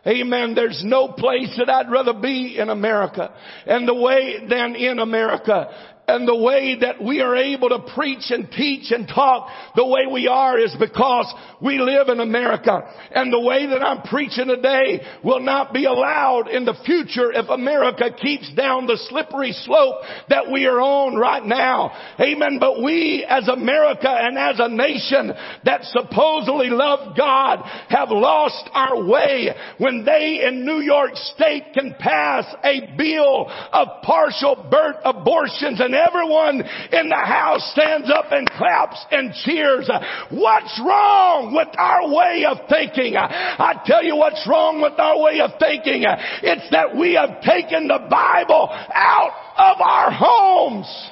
[0.07, 0.55] Amen.
[0.55, 3.35] There's no place that I'd rather be in America
[3.67, 5.71] and the way than in America
[6.09, 10.07] and the way that we are able to preach and teach and talk the way
[10.11, 12.81] we are is because we live in America.
[13.13, 17.51] And the way that I'm preaching today will not be allowed in the future if
[17.51, 19.97] America keeps down the slippery slope
[20.31, 21.93] that we are on right now.
[22.19, 22.59] Amen.
[22.59, 25.35] But we as America and as a nation
[25.67, 31.95] that supposedly love God have lost our way when they in New York State can
[31.99, 38.49] pass a bill of partial birth abortions and everyone in the house stands up and
[38.51, 39.91] claps and cheers.
[40.31, 43.17] What's wrong with our way of thinking?
[43.17, 46.05] I tell you what's wrong with our way of thinking.
[46.43, 51.11] It's that we have taken the Bible out of our homes.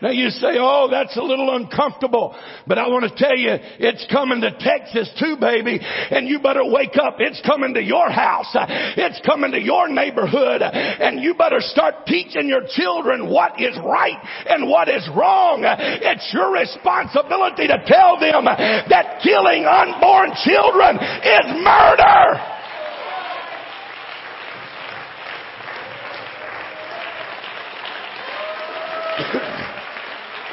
[0.00, 2.36] Now you say, oh, that's a little uncomfortable.
[2.66, 3.50] But I want to tell you,
[3.82, 5.80] it's coming to Texas too, baby.
[5.82, 7.16] And you better wake up.
[7.18, 8.54] It's coming to your house.
[8.54, 10.62] It's coming to your neighborhood.
[10.62, 15.62] And you better start teaching your children what is right and what is wrong.
[15.66, 22.57] It's your responsibility to tell them that killing unborn children is murder.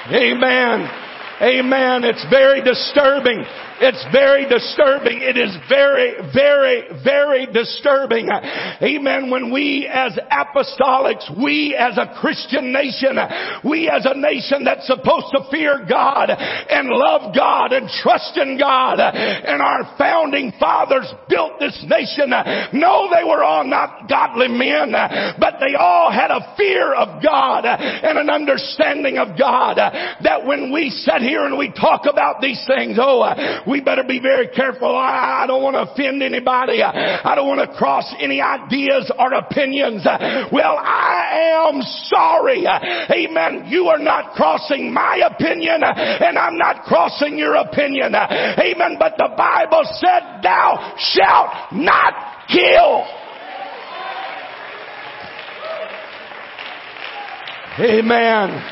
[0.08, 0.90] Amen.
[1.42, 2.04] Amen.
[2.04, 3.44] It's very disturbing
[3.82, 5.20] it's very disturbing.
[5.22, 8.30] It is very, very, very disturbing.
[8.32, 9.30] Amen.
[9.30, 13.18] When we as apostolics, we as a Christian nation,
[13.64, 18.58] we as a nation that's supposed to fear God and love God and trust in
[18.58, 22.30] God and our founding fathers built this nation.
[22.74, 24.92] No, they were all not godly men,
[25.40, 30.72] but they all had a fear of God and an understanding of God that when
[30.72, 34.96] we sit here and we talk about these things, oh, we better be very careful.
[34.96, 36.82] I, I don't want to offend anybody.
[36.82, 40.06] I, I don't want to cross any ideas or opinions.
[40.06, 42.66] Well, I am sorry.
[42.66, 43.68] Amen.
[43.68, 48.14] You are not crossing my opinion and I'm not crossing your opinion.
[48.16, 48.98] Amen.
[49.00, 52.14] But the Bible said thou shalt not
[52.48, 53.06] kill.
[57.78, 58.64] Amen.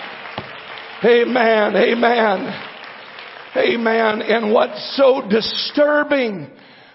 [1.03, 1.75] Amen.
[1.75, 2.69] Amen.
[3.55, 4.21] Amen.
[4.21, 6.49] And what's so disturbing,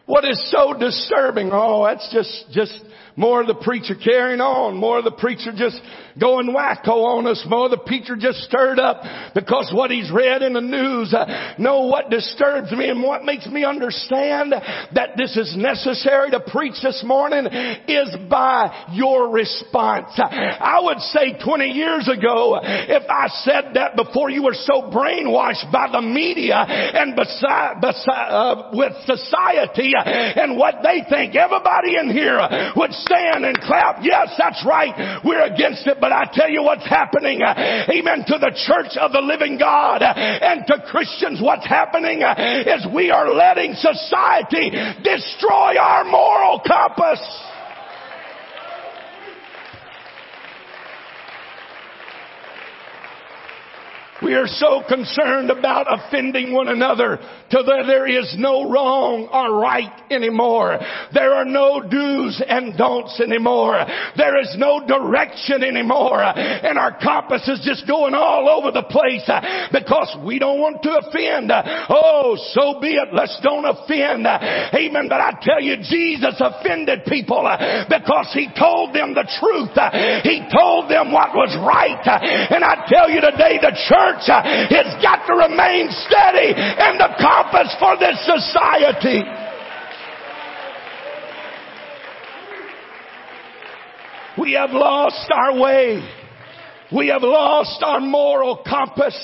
[0.06, 1.50] what is so disturbing?
[1.52, 2.84] Oh, that's just, just
[3.16, 4.76] more of the preacher carrying on.
[4.76, 5.80] More of the preacher just
[6.20, 7.44] going wacko on us.
[7.48, 9.02] More the preacher just stirred up
[9.34, 11.14] because what he's read in the news.
[11.14, 16.40] Uh, no, what disturbs me and what makes me understand that this is necessary to
[16.40, 17.46] preach this morning
[17.88, 20.12] is by your response.
[20.18, 25.70] I would say 20 years ago, if I said that before you were so brainwashed
[25.72, 32.10] by the media and beside, beside uh, with society and what they think, everybody in
[32.10, 32.38] here
[32.76, 33.98] would stand and clap.
[34.02, 35.20] Yes, that's right.
[35.24, 37.40] We're against it, but I tell you what's happening.
[37.42, 38.24] Amen.
[38.26, 43.32] To the church of the living God and to Christians, what's happening is we are
[43.32, 44.70] letting society
[45.02, 47.20] destroy our moral compass.
[54.28, 57.18] We are so concerned about offending one another
[57.50, 60.76] till there is no wrong or right anymore.
[61.14, 63.80] There are no do's and don'ts anymore.
[64.20, 66.20] There is no direction anymore.
[66.20, 70.84] And our compass is just going all over the place uh, because we don't want
[70.84, 71.48] to offend.
[71.88, 73.08] Oh, so be it.
[73.16, 74.28] Let's don't offend.
[74.28, 75.08] Amen.
[75.08, 79.72] But I tell you, Jesus offended people uh, because he told them the truth.
[80.20, 82.04] He told them what was right.
[82.52, 87.10] And I tell you today, the church has uh, got to remain steady in the
[87.20, 89.22] compass for this society.
[94.40, 96.00] We have lost our way.
[96.94, 99.16] We have lost our moral compass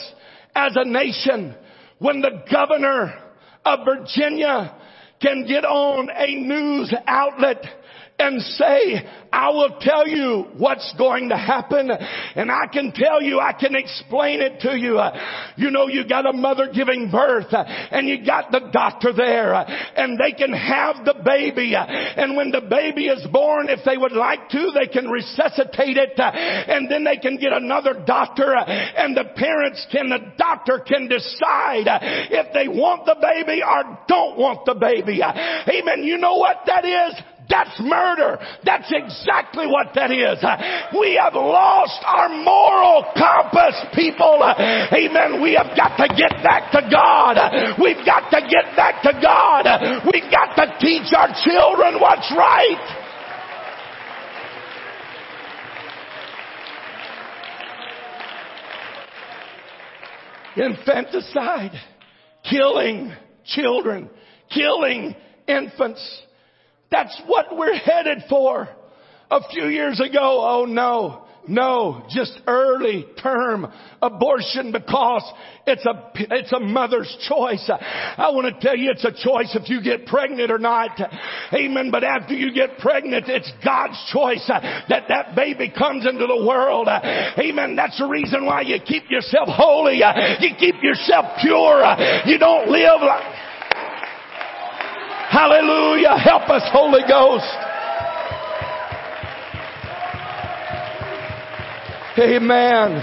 [0.55, 1.55] as a nation.
[1.99, 3.15] When the governor
[3.65, 4.75] of Virginia
[5.23, 7.65] can get on a news outlet
[8.19, 13.41] and say, I will tell you what's going to happen and I can tell you,
[13.41, 15.01] I can explain it to you.
[15.57, 20.19] You know, you got a mother giving birth and you got the doctor there and
[20.19, 24.49] they can have the baby and when the baby is born, if they would like
[24.51, 29.85] to, they can resuscitate it and then they can get another doctor and the parents
[29.91, 31.87] can, the doctor can decide
[32.31, 35.21] if they want the baby or don't want the baby.
[35.21, 36.05] Amen.
[36.05, 37.21] You know what that is?
[37.49, 38.39] That's murder.
[38.65, 40.41] That's exactly what that is.
[40.99, 44.41] We have lost our moral compass, people.
[44.41, 45.43] Amen.
[45.43, 47.37] We have got to get back to God.
[47.81, 49.67] We've got to get back to God.
[50.11, 53.01] We've got to teach our children what's right.
[60.57, 61.73] Infanticide,
[62.49, 63.13] killing
[63.45, 64.09] children,
[64.49, 65.15] killing
[65.47, 66.23] infants.
[66.95, 68.69] That's what we're headed for.
[69.29, 73.67] A few years ago, oh no, no, just early term
[74.01, 75.25] abortion because
[75.67, 77.69] it's a, it's a mother's choice.
[77.69, 81.01] I want to tell you it's a choice if you get pregnant or not.
[81.53, 81.91] Amen.
[81.91, 86.87] But after you get pregnant, it's God's choice that that baby comes into the world.
[86.89, 87.75] Amen.
[87.75, 89.97] That's the reason why you keep yourself holy.
[89.97, 91.83] You keep yourself pure.
[92.27, 93.44] You don't live like,
[95.35, 96.17] Hallelujah.
[96.17, 97.45] Help us, Holy Ghost.
[102.17, 103.03] Amen.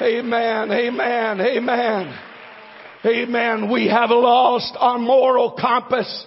[0.00, 0.72] Amen.
[0.72, 1.40] Amen.
[1.42, 2.18] Amen.
[3.04, 3.70] Amen.
[3.70, 6.26] We have lost our moral compass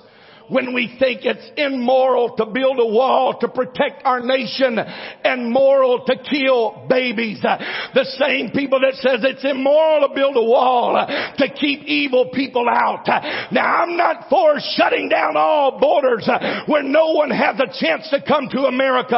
[0.49, 6.05] when we think it's immoral to build a wall to protect our nation and moral
[6.05, 7.41] to kill babies.
[7.41, 10.93] The same people that says it's immoral to build a wall
[11.37, 13.05] to keep evil people out.
[13.51, 16.27] Now I'm not for shutting down all borders
[16.65, 19.17] where no one has a chance to come to America.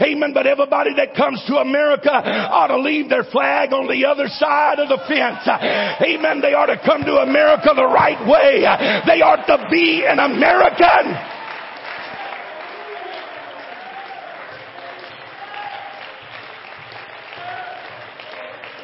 [0.00, 0.32] Amen.
[0.32, 4.78] But everybody that comes to America ought to leave their flag on the other side
[4.78, 5.44] of the fence.
[5.44, 6.40] Amen.
[6.40, 8.64] They ought to come to America the right way.
[9.06, 11.12] They ought to be an American American.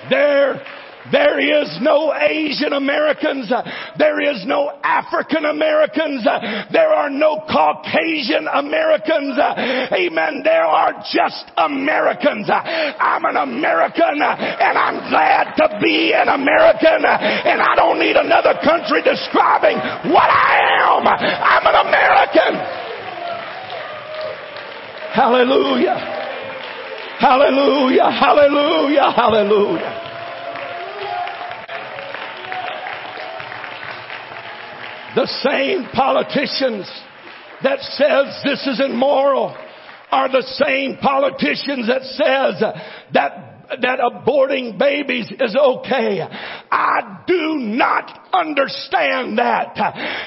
[0.09, 0.63] There
[1.13, 3.53] there is no Asian Americans.
[3.99, 6.27] There is no African Americans.
[6.73, 9.39] There are no Caucasian Americans.
[9.39, 10.43] Amen.
[10.43, 12.51] There are just Americans.
[12.51, 18.55] I'm an American and I'm glad to be an American and I don't need another
[18.65, 19.77] country describing
[20.11, 21.07] what I am.
[21.07, 22.53] I'm an American.
[25.15, 25.97] Hallelujah.
[27.19, 28.11] Hallelujah.
[28.11, 29.11] Hallelujah.
[29.13, 30.06] Hallelujah.
[35.17, 36.87] The same politicians
[37.63, 39.57] that says this is immoral
[40.11, 42.63] are the same politicians that says
[43.15, 43.46] that
[43.81, 46.21] that aborting babies is okay.
[46.71, 49.77] I do not understand that.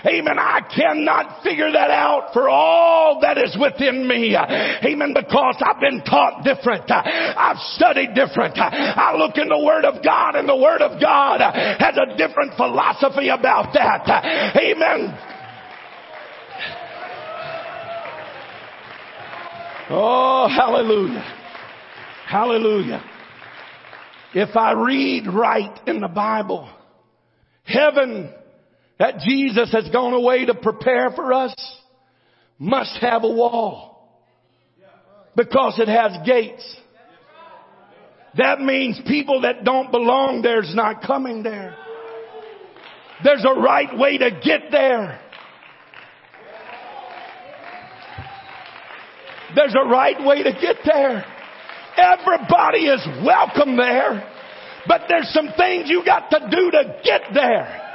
[0.05, 0.37] Amen.
[0.39, 4.35] I cannot figure that out for all that is within me.
[4.35, 5.13] Amen.
[5.13, 6.89] Because I've been taught different.
[6.89, 8.57] I've studied different.
[8.57, 12.55] I look in the Word of God and the Word of God has a different
[12.55, 14.07] philosophy about that.
[14.55, 15.17] Amen.
[19.91, 21.35] Oh, hallelujah.
[22.27, 23.03] Hallelujah.
[24.33, 26.69] If I read right in the Bible,
[27.63, 28.31] heaven
[28.99, 31.53] that Jesus has gone away to prepare for us
[32.59, 33.89] must have a wall
[35.35, 36.77] because it has gates.
[38.37, 41.75] That means people that don't belong there's not coming there.
[43.23, 45.19] There's a right way to get there.
[49.55, 51.25] There's a right way to get there.
[51.99, 54.23] Everybody is welcome there.
[54.87, 57.85] But there's some things you got to do to get there.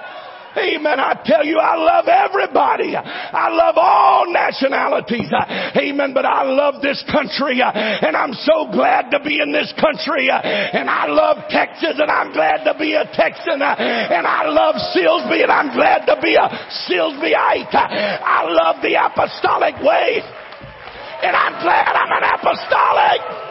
[0.54, 1.00] Amen.
[1.00, 2.94] I tell you, I love everybody.
[2.94, 5.26] I love all nationalities.
[5.32, 6.14] Amen.
[6.14, 10.30] But I love this country and I'm so glad to be in this country.
[10.30, 13.58] And I love Texas and I'm glad to be a Texan.
[13.58, 16.46] And I love Silsbee and I'm glad to be a
[16.86, 17.74] Silsbeeite.
[17.74, 20.22] I love the apostolic way.
[20.22, 23.43] And I'm glad I'm an apostolic.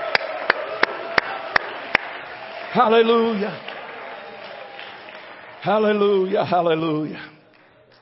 [2.74, 3.56] Hallelujah.
[5.62, 7.30] Hallelujah, hallelujah.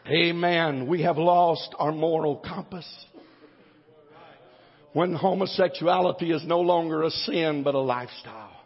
[0.07, 0.88] Amen.
[0.88, 2.88] We have lost our moral compass.
[4.93, 8.61] When homosexuality is no longer a sin, but a lifestyle.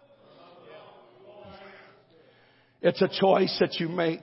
[2.84, 4.22] It's a choice that you make,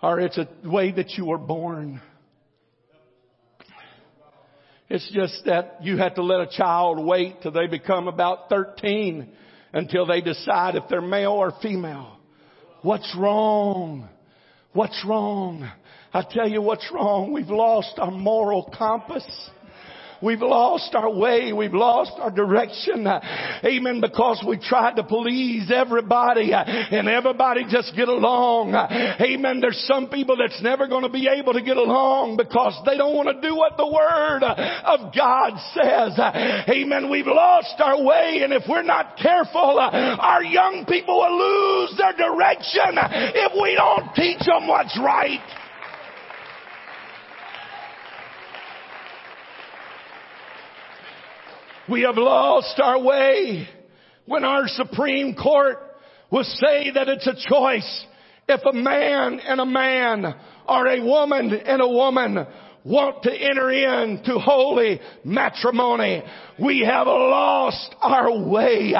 [0.00, 2.00] or it's a way that you were born.
[4.88, 9.32] It's just that you have to let a child wait till they become about 13
[9.74, 12.16] until they decide if they're male or female.
[12.80, 14.08] What's wrong?
[14.72, 15.68] What's wrong?
[16.12, 17.32] I tell you what's wrong.
[17.32, 19.26] We've lost our moral compass.
[20.22, 21.52] We've lost our way.
[21.52, 23.06] We've lost our direction.
[23.06, 24.00] Amen.
[24.00, 28.74] Because we tried to please everybody and everybody just get along.
[28.74, 29.60] Amen.
[29.60, 33.14] There's some people that's never going to be able to get along because they don't
[33.14, 36.18] want to do what the Word of God says.
[36.68, 37.10] Amen.
[37.10, 42.12] We've lost our way and if we're not careful, our young people will lose their
[42.12, 42.96] direction
[43.34, 45.40] if we don't teach them what's right.
[51.88, 53.68] We have lost our way
[54.24, 55.76] when our Supreme Court
[56.30, 58.06] will say that it's a choice.
[58.48, 60.34] If a man and a man
[60.66, 62.46] or a woman and a woman
[62.84, 66.22] want to enter into holy matrimony.
[66.60, 68.94] We have lost our way.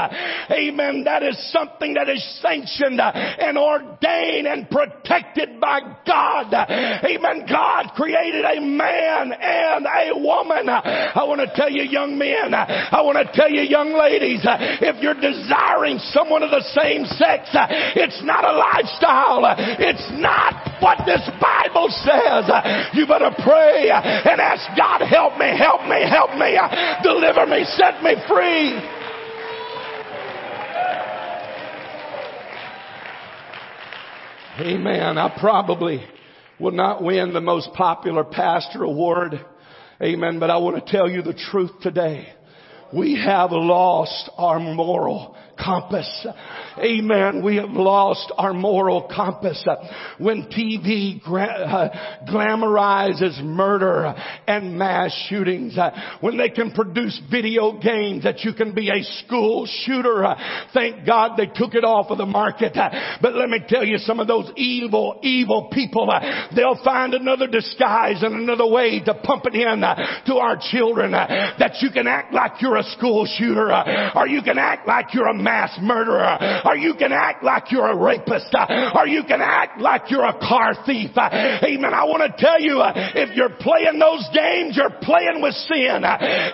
[0.51, 1.05] Amen.
[1.05, 6.53] That is something that is sanctioned and ordained and protected by God.
[6.53, 7.47] Amen.
[7.49, 10.69] God created a man and a woman.
[10.69, 15.03] I want to tell you young men, I want to tell you young ladies, if
[15.03, 17.51] you're desiring someone of the same sex,
[17.95, 19.55] it's not a lifestyle.
[19.79, 22.45] It's not what this Bible says.
[22.93, 26.59] You better pray and ask God, help me, help me, help me,
[27.03, 29.01] deliver me, set me free.
[34.61, 35.17] Amen.
[35.17, 36.05] I probably
[36.61, 39.41] will not win the most popular pastor award.
[40.03, 40.39] Amen.
[40.39, 42.29] But I want to tell you the truth today.
[42.93, 46.27] We have lost our moral compass.
[46.79, 47.45] Amen.
[47.45, 49.65] We have lost our moral compass.
[50.19, 51.89] When TV uh,
[52.29, 54.15] glamorizes murder
[54.47, 55.91] and mass shootings, uh,
[56.21, 61.07] when they can produce video games that you can be a school shooter, uh, thank
[61.07, 62.73] God they took it off of the market.
[62.75, 66.11] But let me tell you, some of those evil, evil people,
[66.55, 69.81] they'll find another disguise and another way to pump it in
[70.27, 73.73] to our children that you can act like you're a school shooter
[74.15, 77.87] or you can act like you're a mass murderer or you can act like you're
[77.87, 78.49] a rapist
[78.97, 81.11] or you can act like you're a car thief.
[81.15, 81.93] Amen.
[81.93, 86.01] I want to tell you, if you're playing those games, you're playing with sin.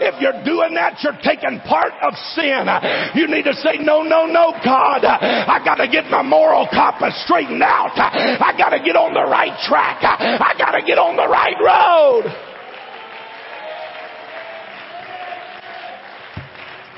[0.02, 2.66] If you're doing that, you're taking part of sin.
[3.14, 7.14] You need to say, no, no, no, God, I got to get my moral compass
[7.24, 7.94] straightened out.
[7.94, 10.02] I got to get on the right track.
[10.02, 12.26] I got to get on the right road.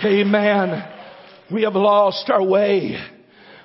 [0.05, 0.92] Amen.
[1.53, 2.97] We have lost our way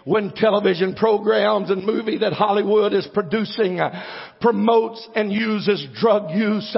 [0.03, 4.03] when television programs and movie that Hollywood is producing uh,
[4.39, 6.75] promotes and uses drug use.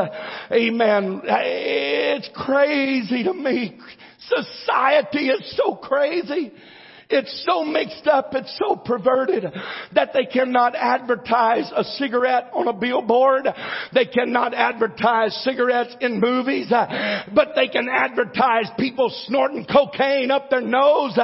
[0.51, 1.21] Amen.
[1.25, 3.79] It's crazy to me.
[4.19, 6.51] Society is so crazy.
[7.11, 9.51] It's so mixed up, it's so perverted
[9.95, 13.47] that they cannot advertise a cigarette on a billboard.
[13.95, 20.61] They cannot advertise cigarettes in movies, but they can advertise people snorting cocaine up their
[20.61, 21.17] nose.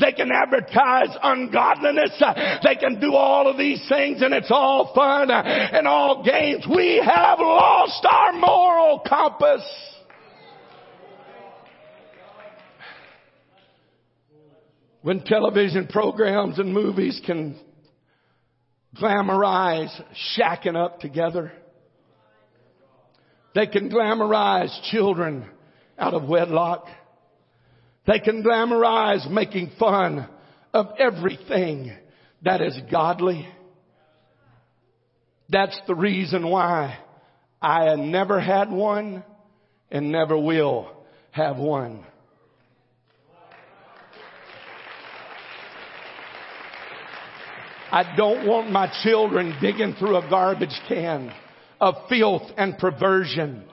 [0.00, 2.20] They can advertise ungodliness.
[2.64, 6.66] They can do all of these things and it's all fun and all games.
[6.68, 9.62] We have lost our moral compass.
[15.08, 17.58] When television programs and movies can
[18.94, 19.88] glamorize
[20.36, 21.50] shacking up together.
[23.54, 25.48] They can glamorize children
[25.98, 26.88] out of wedlock.
[28.06, 30.28] They can glamorize making fun
[30.74, 31.90] of everything
[32.42, 33.48] that is godly.
[35.48, 36.98] That's the reason why
[37.62, 39.24] I never had one
[39.90, 40.92] and never will
[41.30, 42.04] have one.
[47.90, 51.32] I don't want my children digging through a garbage can
[51.80, 53.64] of filth and perversion.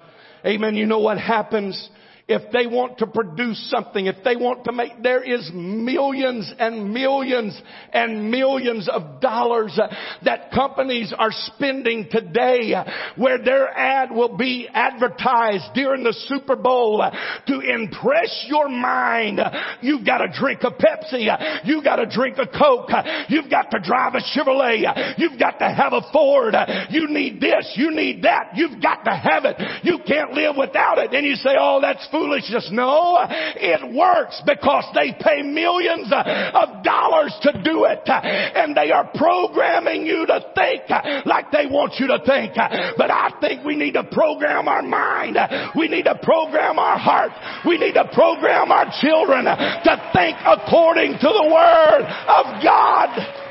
[0.45, 0.75] Amen.
[0.75, 1.89] You know what happens?
[2.27, 6.91] If they want to produce something, if they want to make, there is millions and
[6.91, 7.59] millions
[7.93, 9.79] and millions of dollars
[10.23, 12.73] that companies are spending today
[13.15, 17.07] where their ad will be advertised during the Super Bowl
[17.45, 19.39] to impress your mind.
[19.81, 21.27] You've got to drink a Pepsi.
[21.63, 22.89] You've got to drink a Coke.
[23.29, 25.13] You've got to drive a Chevrolet.
[25.19, 26.55] You've got to have a Ford.
[26.89, 27.71] You need this.
[27.75, 28.53] You need that.
[28.55, 29.61] You've got to have it.
[29.83, 31.13] You can't live without it.
[31.13, 32.69] And you say, oh, that's foolishness.
[32.71, 38.07] No, it works because they pay millions of dollars to do it.
[38.07, 40.83] And they are programming you to think
[41.25, 42.55] like they want you to think.
[42.55, 45.37] But I think we need to program our mind.
[45.75, 47.31] We need to program our heart.
[47.67, 53.41] We need to program our children to think according to the Word of God.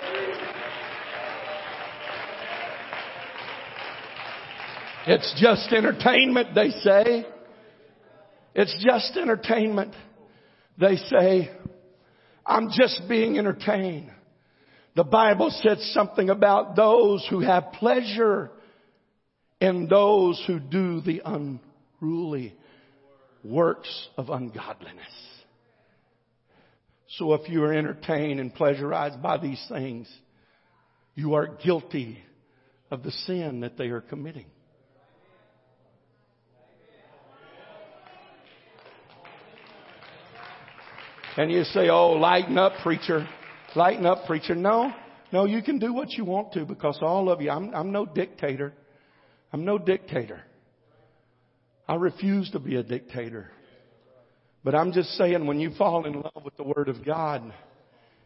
[5.06, 7.26] It's just entertainment, they say.
[8.54, 9.94] It's just entertainment.
[10.78, 11.50] They say,
[12.46, 14.10] I'm just being entertained.
[14.96, 18.50] The Bible said something about those who have pleasure
[19.60, 22.54] in those who do the unruly
[23.42, 25.04] works of ungodliness.
[27.18, 30.12] So if you are entertained and pleasurized by these things,
[31.14, 32.18] you are guilty
[32.90, 34.46] of the sin that they are committing.
[41.36, 43.26] And you say, oh, lighten up, preacher.
[43.74, 44.54] Lighten up, preacher.
[44.54, 44.92] No,
[45.32, 48.06] no, you can do what you want to because all of you, I'm, I'm no
[48.06, 48.72] dictator.
[49.52, 50.42] I'm no dictator.
[51.88, 53.50] I refuse to be a dictator.
[54.62, 57.52] But I'm just saying when you fall in love with the Word of God,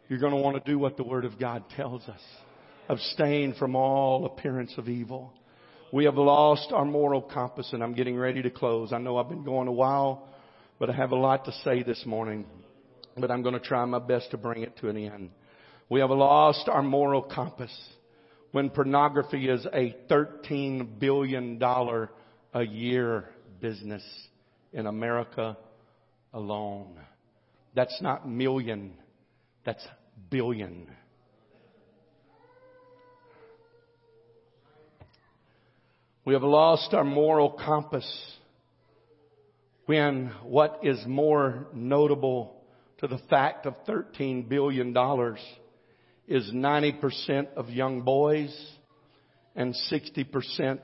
[0.09, 2.21] you're going to want to do what the Word of God tells us.
[2.91, 5.33] Abstain from all appearance of evil.
[5.93, 8.93] We have lost our moral compass and I'm getting ready to close.
[8.93, 10.29] I know I've been going a while,
[10.79, 12.45] but I have a lot to say this morning
[13.21, 15.31] but I'm going to try my best to bring it to an end.
[15.89, 17.73] We have lost our moral compass
[18.53, 23.29] when pornography is a $13 billion a year
[23.61, 24.03] business
[24.73, 25.57] in America
[26.33, 26.99] alone.
[27.75, 28.95] That's not million,
[29.65, 29.87] that's
[30.31, 30.89] billion.
[36.25, 38.07] We have lost our moral compass
[39.87, 42.58] when what is more notable
[42.99, 44.89] to the fact of $13 billion
[46.27, 48.55] is 90% of young boys
[49.55, 50.81] and 60%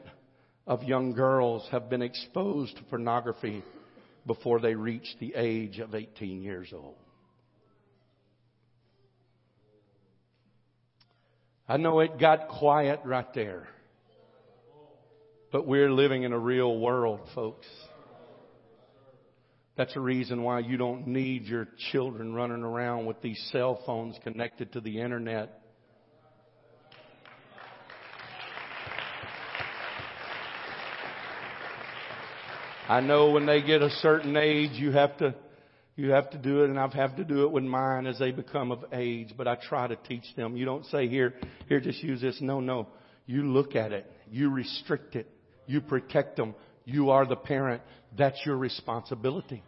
[0.66, 3.62] of young girls have been exposed to pornography
[4.26, 6.96] before they reach the age of 18 years old.
[11.68, 13.68] I know it got quiet right there.
[15.50, 17.66] But we're living in a real world, folks.
[19.76, 24.16] That's a reason why you don't need your children running around with these cell phones
[24.22, 25.60] connected to the internet.
[32.88, 35.34] I know when they get a certain age, you have to,
[35.96, 38.30] you have to do it, and I've had to do it with mine as they
[38.30, 40.56] become of age, but I try to teach them.
[40.56, 41.34] You don't say, here,
[41.66, 42.38] here, just use this.
[42.40, 42.88] No, no.
[43.26, 44.08] You look at it.
[44.30, 45.26] You restrict it.
[45.66, 46.54] You protect them.
[46.84, 47.82] You are the parent.
[48.16, 49.62] That's your responsibility.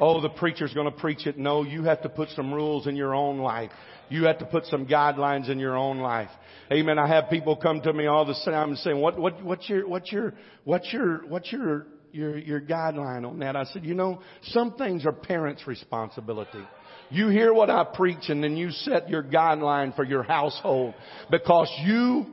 [0.00, 1.38] Oh, the preacher's going to preach it.
[1.38, 3.70] No, you have to put some rules in your own life.
[4.08, 6.30] You have to put some guidelines in your own life.
[6.72, 6.98] Amen.
[6.98, 9.86] I have people come to me all the time and saying, "What, what, what's your,
[9.86, 10.34] what's your,
[10.64, 15.06] what's your, what's your, your, your guideline on that?" I said, "You know, some things
[15.06, 16.66] are parents' responsibility."
[17.12, 20.94] You hear what I preach and then you set your guideline for your household
[21.30, 22.24] because you,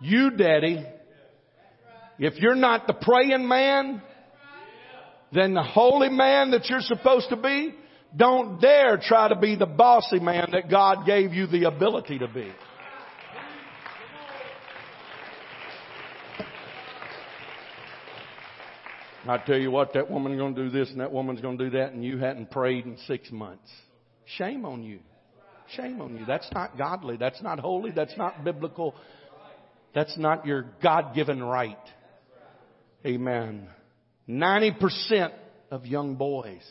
[0.00, 0.84] you daddy,
[2.18, 4.02] if you're not the praying man,
[5.32, 7.74] then the holy man that you're supposed to be,
[8.16, 12.28] don't dare try to be the bossy man that God gave you the ability to
[12.28, 12.50] be.
[19.26, 21.64] I tell you what, that woman's going to do this and that woman's going to
[21.64, 23.70] do that, and you hadn't prayed in six months.
[24.24, 25.00] Shame on you.
[25.76, 26.24] Shame on you.
[26.24, 27.18] That's not godly.
[27.18, 27.90] That's not holy.
[27.90, 28.94] That's not biblical.
[29.94, 31.76] That's not your God given right.
[33.08, 33.68] Amen.
[34.28, 35.32] 90%
[35.70, 36.66] of young boys.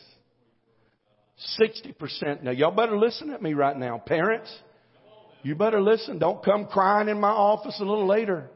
[1.60, 2.44] 60%.
[2.44, 3.98] Now y'all better listen at me right now.
[3.98, 4.52] Parents,
[5.42, 6.18] you better listen.
[6.18, 8.50] Don't come crying in my office a little later.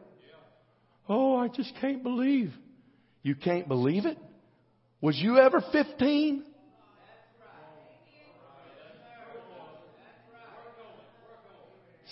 [1.09, 2.53] Oh, I just can't believe.
[3.22, 4.18] You can't believe it?
[5.01, 6.45] Was you ever 15?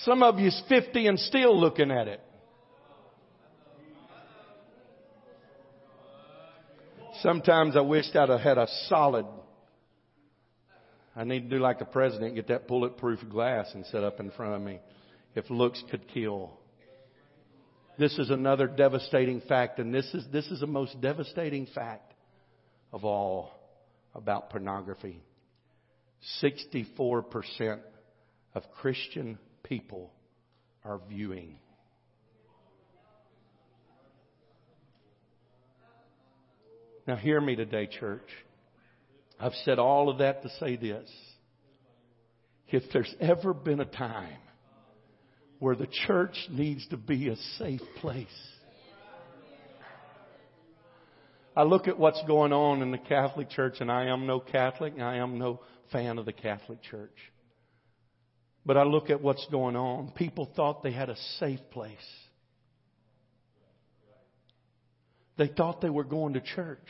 [0.02, 2.20] Some of you's 50 and still looking at it.
[7.22, 9.26] Sometimes I wished I'd have had a solid.
[11.14, 14.30] I need to do like the president, get that bulletproof glass and set up in
[14.30, 14.80] front of me.
[15.34, 16.52] If looks could kill.
[17.98, 22.14] This is another devastating fact, and this is, this is the most devastating fact
[22.92, 23.52] of all
[24.14, 25.22] about pornography.
[26.42, 27.80] 64%
[28.54, 30.10] of Christian people
[30.84, 31.59] are viewing.
[37.10, 38.28] Now, hear me today, church.
[39.40, 41.10] I've said all of that to say this.
[42.68, 44.38] If there's ever been a time
[45.58, 48.28] where the church needs to be a safe place,
[51.56, 54.94] I look at what's going on in the Catholic Church, and I am no Catholic,
[55.00, 55.58] I am no
[55.90, 57.16] fan of the Catholic Church.
[58.64, 60.12] But I look at what's going on.
[60.12, 61.96] People thought they had a safe place.
[65.40, 66.86] They thought they were going to church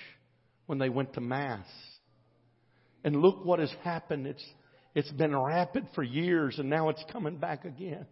[0.66, 1.68] when they went to Mass.
[3.04, 4.26] And look what has happened.
[4.26, 4.44] It's,
[4.92, 8.06] it's been rapid for years and now it's coming back again.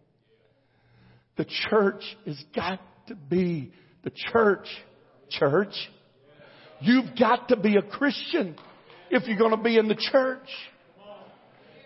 [1.35, 3.73] The church has got to be
[4.05, 4.65] the church.
[5.29, 5.73] Church.
[6.79, 8.55] You've got to be a Christian
[9.11, 10.47] if you're going to be in the church.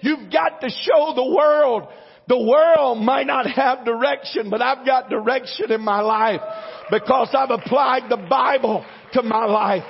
[0.02, 1.88] You've got to show the world.
[2.28, 6.42] The world might not have direction, but I've got direction in my life
[6.90, 9.84] because I've applied the Bible to my life.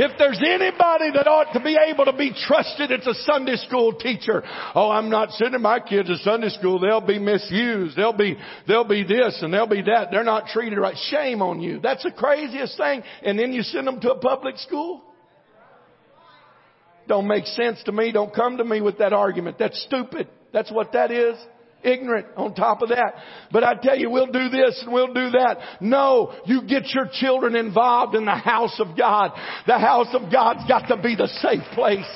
[0.00, 3.94] If there's anybody that ought to be able to be trusted, it's a Sunday school
[3.94, 4.44] teacher.
[4.72, 6.78] Oh, I'm not sending my kids to Sunday school.
[6.78, 7.96] They'll be misused.
[7.96, 8.36] They'll be,
[8.68, 10.12] they'll be this and they'll be that.
[10.12, 10.96] They're not treated right.
[11.10, 11.80] Shame on you.
[11.80, 13.02] That's the craziest thing.
[13.24, 15.02] And then you send them to a public school?
[17.08, 18.12] Don't make sense to me.
[18.12, 19.58] Don't come to me with that argument.
[19.58, 20.28] That's stupid.
[20.52, 21.36] That's what that is
[21.82, 23.14] ignorant on top of that.
[23.52, 25.58] But I tell you, we'll do this and we'll do that.
[25.80, 29.32] No, you get your children involved in the house of God.
[29.66, 32.06] The house of God's got to be the safe place.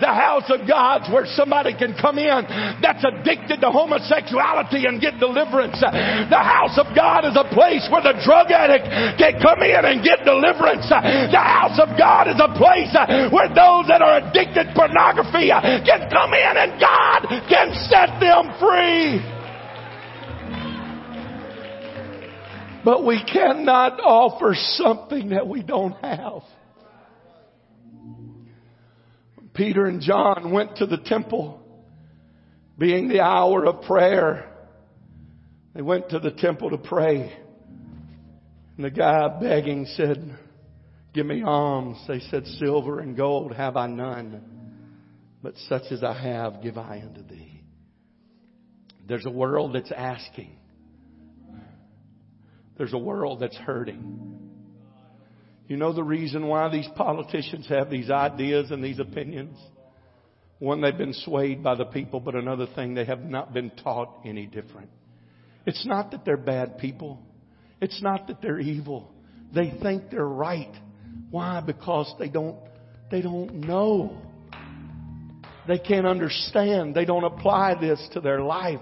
[0.00, 2.44] The house of God's where somebody can come in
[2.84, 5.80] that's addicted to homosexuality and get deliverance.
[5.80, 8.86] The house of God is a place where the drug addict
[9.16, 10.84] can come in and get deliverance.
[10.88, 12.92] The house of God is a place
[13.32, 18.52] where those that are addicted to pornography can come in and God can set them
[18.60, 19.24] free.
[22.84, 26.42] But we cannot offer something that we don't have.
[29.56, 31.60] Peter and John went to the temple,
[32.78, 34.52] being the hour of prayer.
[35.74, 37.32] They went to the temple to pray.
[38.76, 40.38] And the guy begging said,
[41.14, 41.98] Give me alms.
[42.06, 44.42] They said, Silver and gold have I none,
[45.42, 47.62] but such as I have give I unto thee.
[49.08, 50.50] There's a world that's asking.
[52.76, 54.45] There's a world that's hurting.
[55.68, 59.58] You know the reason why these politicians have these ideas and these opinions?
[60.58, 64.20] One, they've been swayed by the people, but another thing, they have not been taught
[64.24, 64.90] any different.
[65.66, 67.20] It's not that they're bad people.
[67.80, 69.10] It's not that they're evil.
[69.54, 70.72] They think they're right.
[71.30, 71.60] Why?
[71.60, 72.56] Because they don't,
[73.10, 74.16] they don't know.
[75.66, 76.94] They can't understand.
[76.94, 78.80] They don't apply this to their life.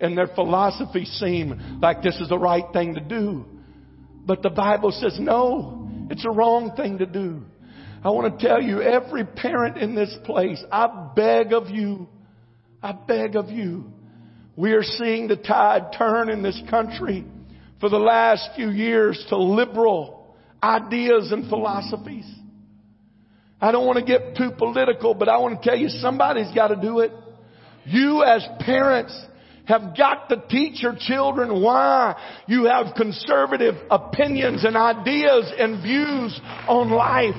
[0.00, 3.44] And their philosophy seem like this is the right thing to do.
[4.24, 5.81] But the Bible says no.
[6.12, 7.40] It's a wrong thing to do.
[8.04, 12.06] I want to tell you, every parent in this place, I beg of you,
[12.82, 13.90] I beg of you,
[14.54, 17.24] we are seeing the tide turn in this country
[17.80, 22.30] for the last few years to liberal ideas and philosophies.
[23.58, 26.68] I don't want to get too political, but I want to tell you somebody's got
[26.68, 27.12] to do it.
[27.86, 29.18] You as parents,
[29.72, 32.14] have got to teach your children why
[32.46, 37.34] you have conservative opinions and ideas and views on life.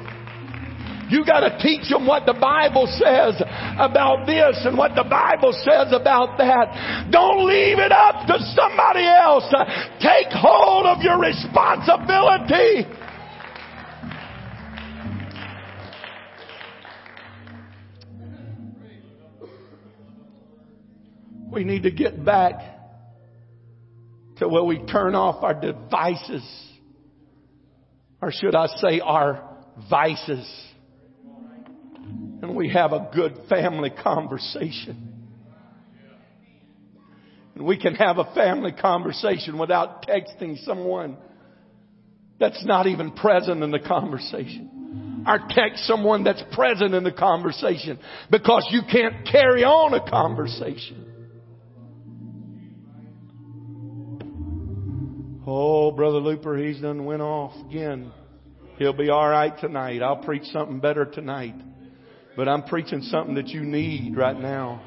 [1.10, 3.38] You gotta teach them what the Bible says
[3.78, 7.12] about this and what the Bible says about that.
[7.12, 9.46] Don't leave it up to somebody else.
[10.02, 12.90] Take hold of your responsibility.
[21.54, 22.56] We need to get back
[24.38, 26.44] to where we turn off our devices.
[28.22, 29.50] Or should I say our
[29.90, 30.50] vices.
[32.42, 35.14] And we have a good family conversation.
[37.56, 41.18] And we can have a family conversation without texting someone
[42.40, 44.72] that's not even present in the conversation.
[45.26, 47.98] or text someone that's present in the conversation
[48.30, 51.13] because you can't carry on a conversation.
[55.46, 58.14] Oh, Brother Looper, he's done went off again.
[58.78, 60.02] He'll be alright tonight.
[60.02, 61.56] I'll preach something better tonight.
[62.38, 64.82] But I'm preaching something that you need right now.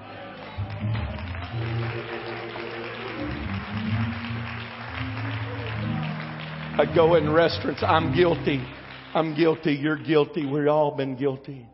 [6.78, 7.82] I go in restaurants.
[7.86, 8.66] I'm guilty.
[9.14, 9.74] I'm guilty.
[9.74, 10.46] You're guilty.
[10.46, 11.66] We've all been guilty.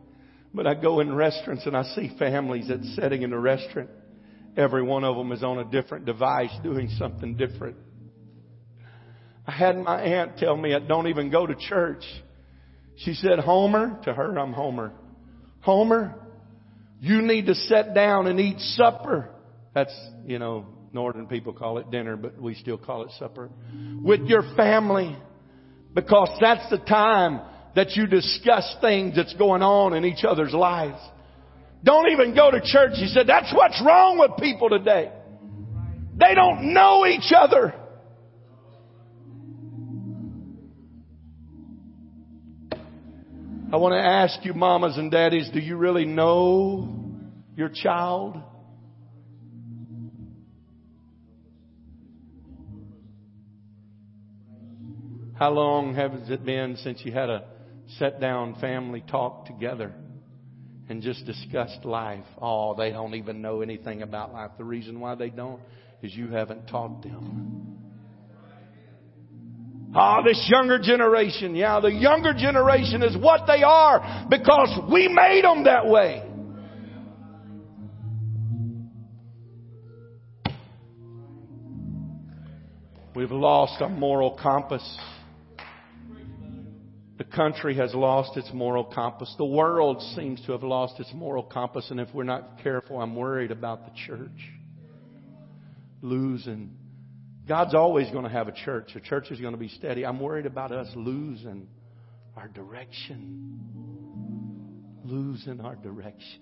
[0.52, 3.90] But I go in restaurants and I see families that's sitting in a restaurant.
[4.56, 7.76] Every one of them is on a different device doing something different.
[9.47, 12.05] I had my aunt tell me I don't even go to church.
[12.99, 14.93] She said, Homer, to her I'm Homer.
[15.61, 16.14] Homer,
[17.01, 19.30] you need to sit down and eat supper.
[19.74, 23.51] That's, you know, northern people call it dinner, but we still call it supper.
[24.03, 25.16] With your family.
[25.95, 27.40] Because that's the time
[27.74, 30.99] that you discuss things that's going on in each other's lives.
[31.84, 32.93] Don't even go to church.
[32.95, 35.11] He said, that's what's wrong with people today.
[36.16, 37.74] They don't know each other.
[43.72, 46.94] I want to ask you, mamas and daddies, do you really know
[47.56, 48.36] your child?
[55.38, 57.44] How long has it been since you had a
[57.96, 59.94] set down family talk together
[60.90, 62.26] and just discussed life?
[62.36, 64.50] Oh, they don't even know anything about life.
[64.58, 65.62] The reason why they don't
[66.02, 67.81] is you haven't taught them.
[69.95, 71.55] Ah, oh, this younger generation.
[71.55, 76.28] Yeah, the younger generation is what they are because we made them that way.
[83.14, 84.99] We've lost our moral compass.
[87.18, 89.34] The country has lost its moral compass.
[89.36, 91.90] The world seems to have lost its moral compass.
[91.90, 94.30] And if we're not careful, I'm worried about the church
[96.01, 96.74] losing
[97.49, 98.93] God's always going to have a church.
[98.95, 100.07] A church is going to be steady.
[100.07, 101.66] I'm worried about us losing
[102.36, 103.59] our direction.
[105.05, 106.40] Losing our direction.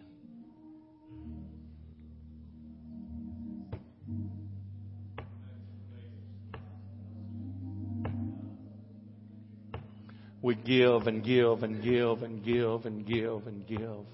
[10.43, 14.07] We give and give and give and give and give and give.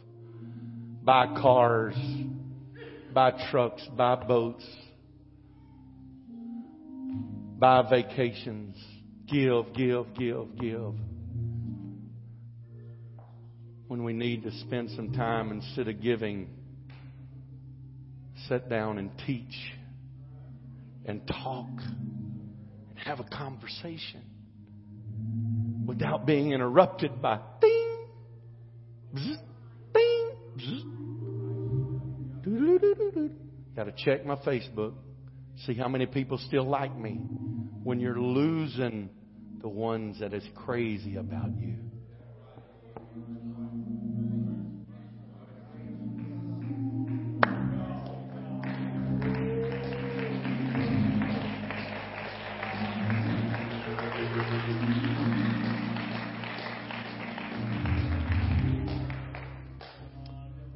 [1.02, 1.94] Buy cars,
[3.12, 4.64] buy trucks, buy boats
[7.58, 8.76] buy vacations,
[9.28, 10.94] give, give, give, give.
[13.88, 16.48] When we need to spend some time instead of giving,
[18.48, 19.72] sit down and teach
[21.06, 24.22] and talk and have a conversation
[25.86, 28.06] without being interrupted by ding,
[29.14, 29.36] bzz,
[29.94, 30.92] ding, bzz.
[33.76, 34.94] Got to check my Facebook.
[35.64, 37.20] See how many people still like me
[37.86, 39.08] when you're losing
[39.62, 41.76] the ones that is crazy about you.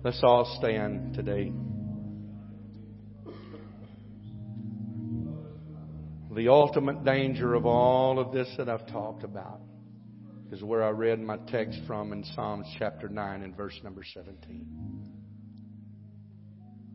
[0.04, 1.52] Let's all stand today.
[6.40, 9.60] The ultimate danger of all of this that I've talked about
[10.50, 15.04] is where I read my text from in Psalms chapter 9 and verse number 17.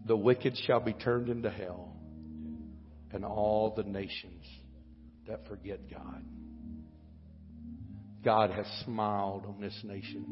[0.07, 1.95] The wicked shall be turned into hell,
[3.11, 4.43] and all the nations
[5.27, 6.23] that forget God.
[8.23, 10.25] God has smiled on this nation.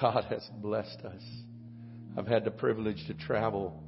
[0.00, 1.22] God has blessed us.
[2.16, 3.82] I've had the privilege to travel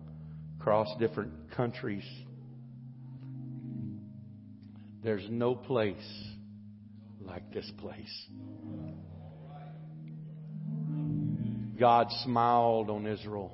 [0.61, 2.05] across different countries
[5.03, 5.96] there's no place
[7.20, 8.26] like this place.
[11.78, 13.53] God smiled on Israel.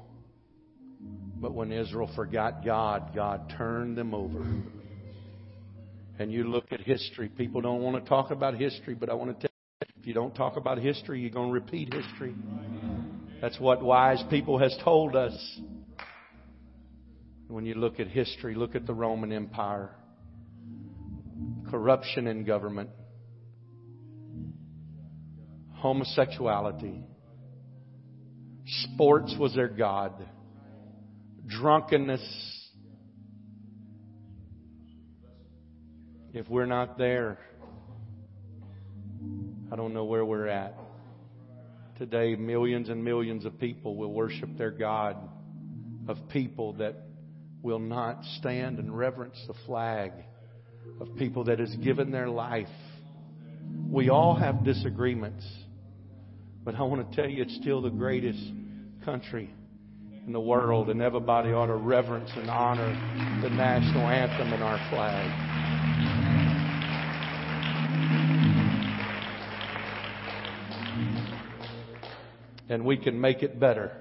[1.36, 4.42] But when Israel forgot God, God turned them over.
[6.18, 7.28] And you look at history.
[7.28, 10.14] People don't want to talk about history, but I want to tell you, if you
[10.14, 12.34] don't talk about history, you're going to repeat history.
[13.42, 15.36] That's what wise people has told us.
[17.48, 19.90] When you look at history, look at the Roman Empire
[21.74, 22.88] corruption in government,
[25.72, 27.02] homosexuality,
[28.64, 30.12] sports was their God,
[31.48, 32.22] drunkenness.
[36.32, 37.38] If we're not there,
[39.72, 40.76] I don't know where we're at.
[41.98, 45.16] today millions and millions of people will worship their God,
[46.06, 46.94] of people that
[47.62, 50.12] will not stand and reverence the flag,
[51.00, 52.68] of people that has given their life.
[53.90, 55.44] We all have disagreements,
[56.64, 58.42] but I want to tell you it's still the greatest
[59.04, 59.50] country
[60.26, 62.88] in the world, and everybody ought to reverence and honor
[63.42, 65.30] the national anthem and our flag.
[72.70, 73.92] And we can make it better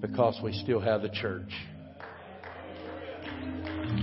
[0.00, 1.50] because we still have the church.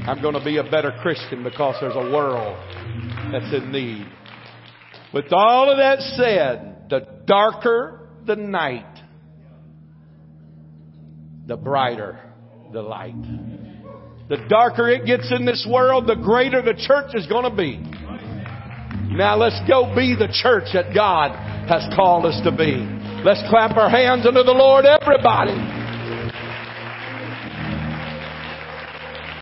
[0.07, 2.57] I'm going to be a better Christian because there's a world
[3.31, 4.05] that's in need.
[5.13, 9.01] With all of that said, the darker the night,
[11.47, 12.19] the brighter
[12.71, 13.15] the light.
[14.29, 17.77] The darker it gets in this world, the greater the church is going to be.
[19.15, 21.31] Now let's go be the church that God
[21.69, 22.83] has called us to be.
[23.23, 25.84] Let's clap our hands unto the Lord, everybody.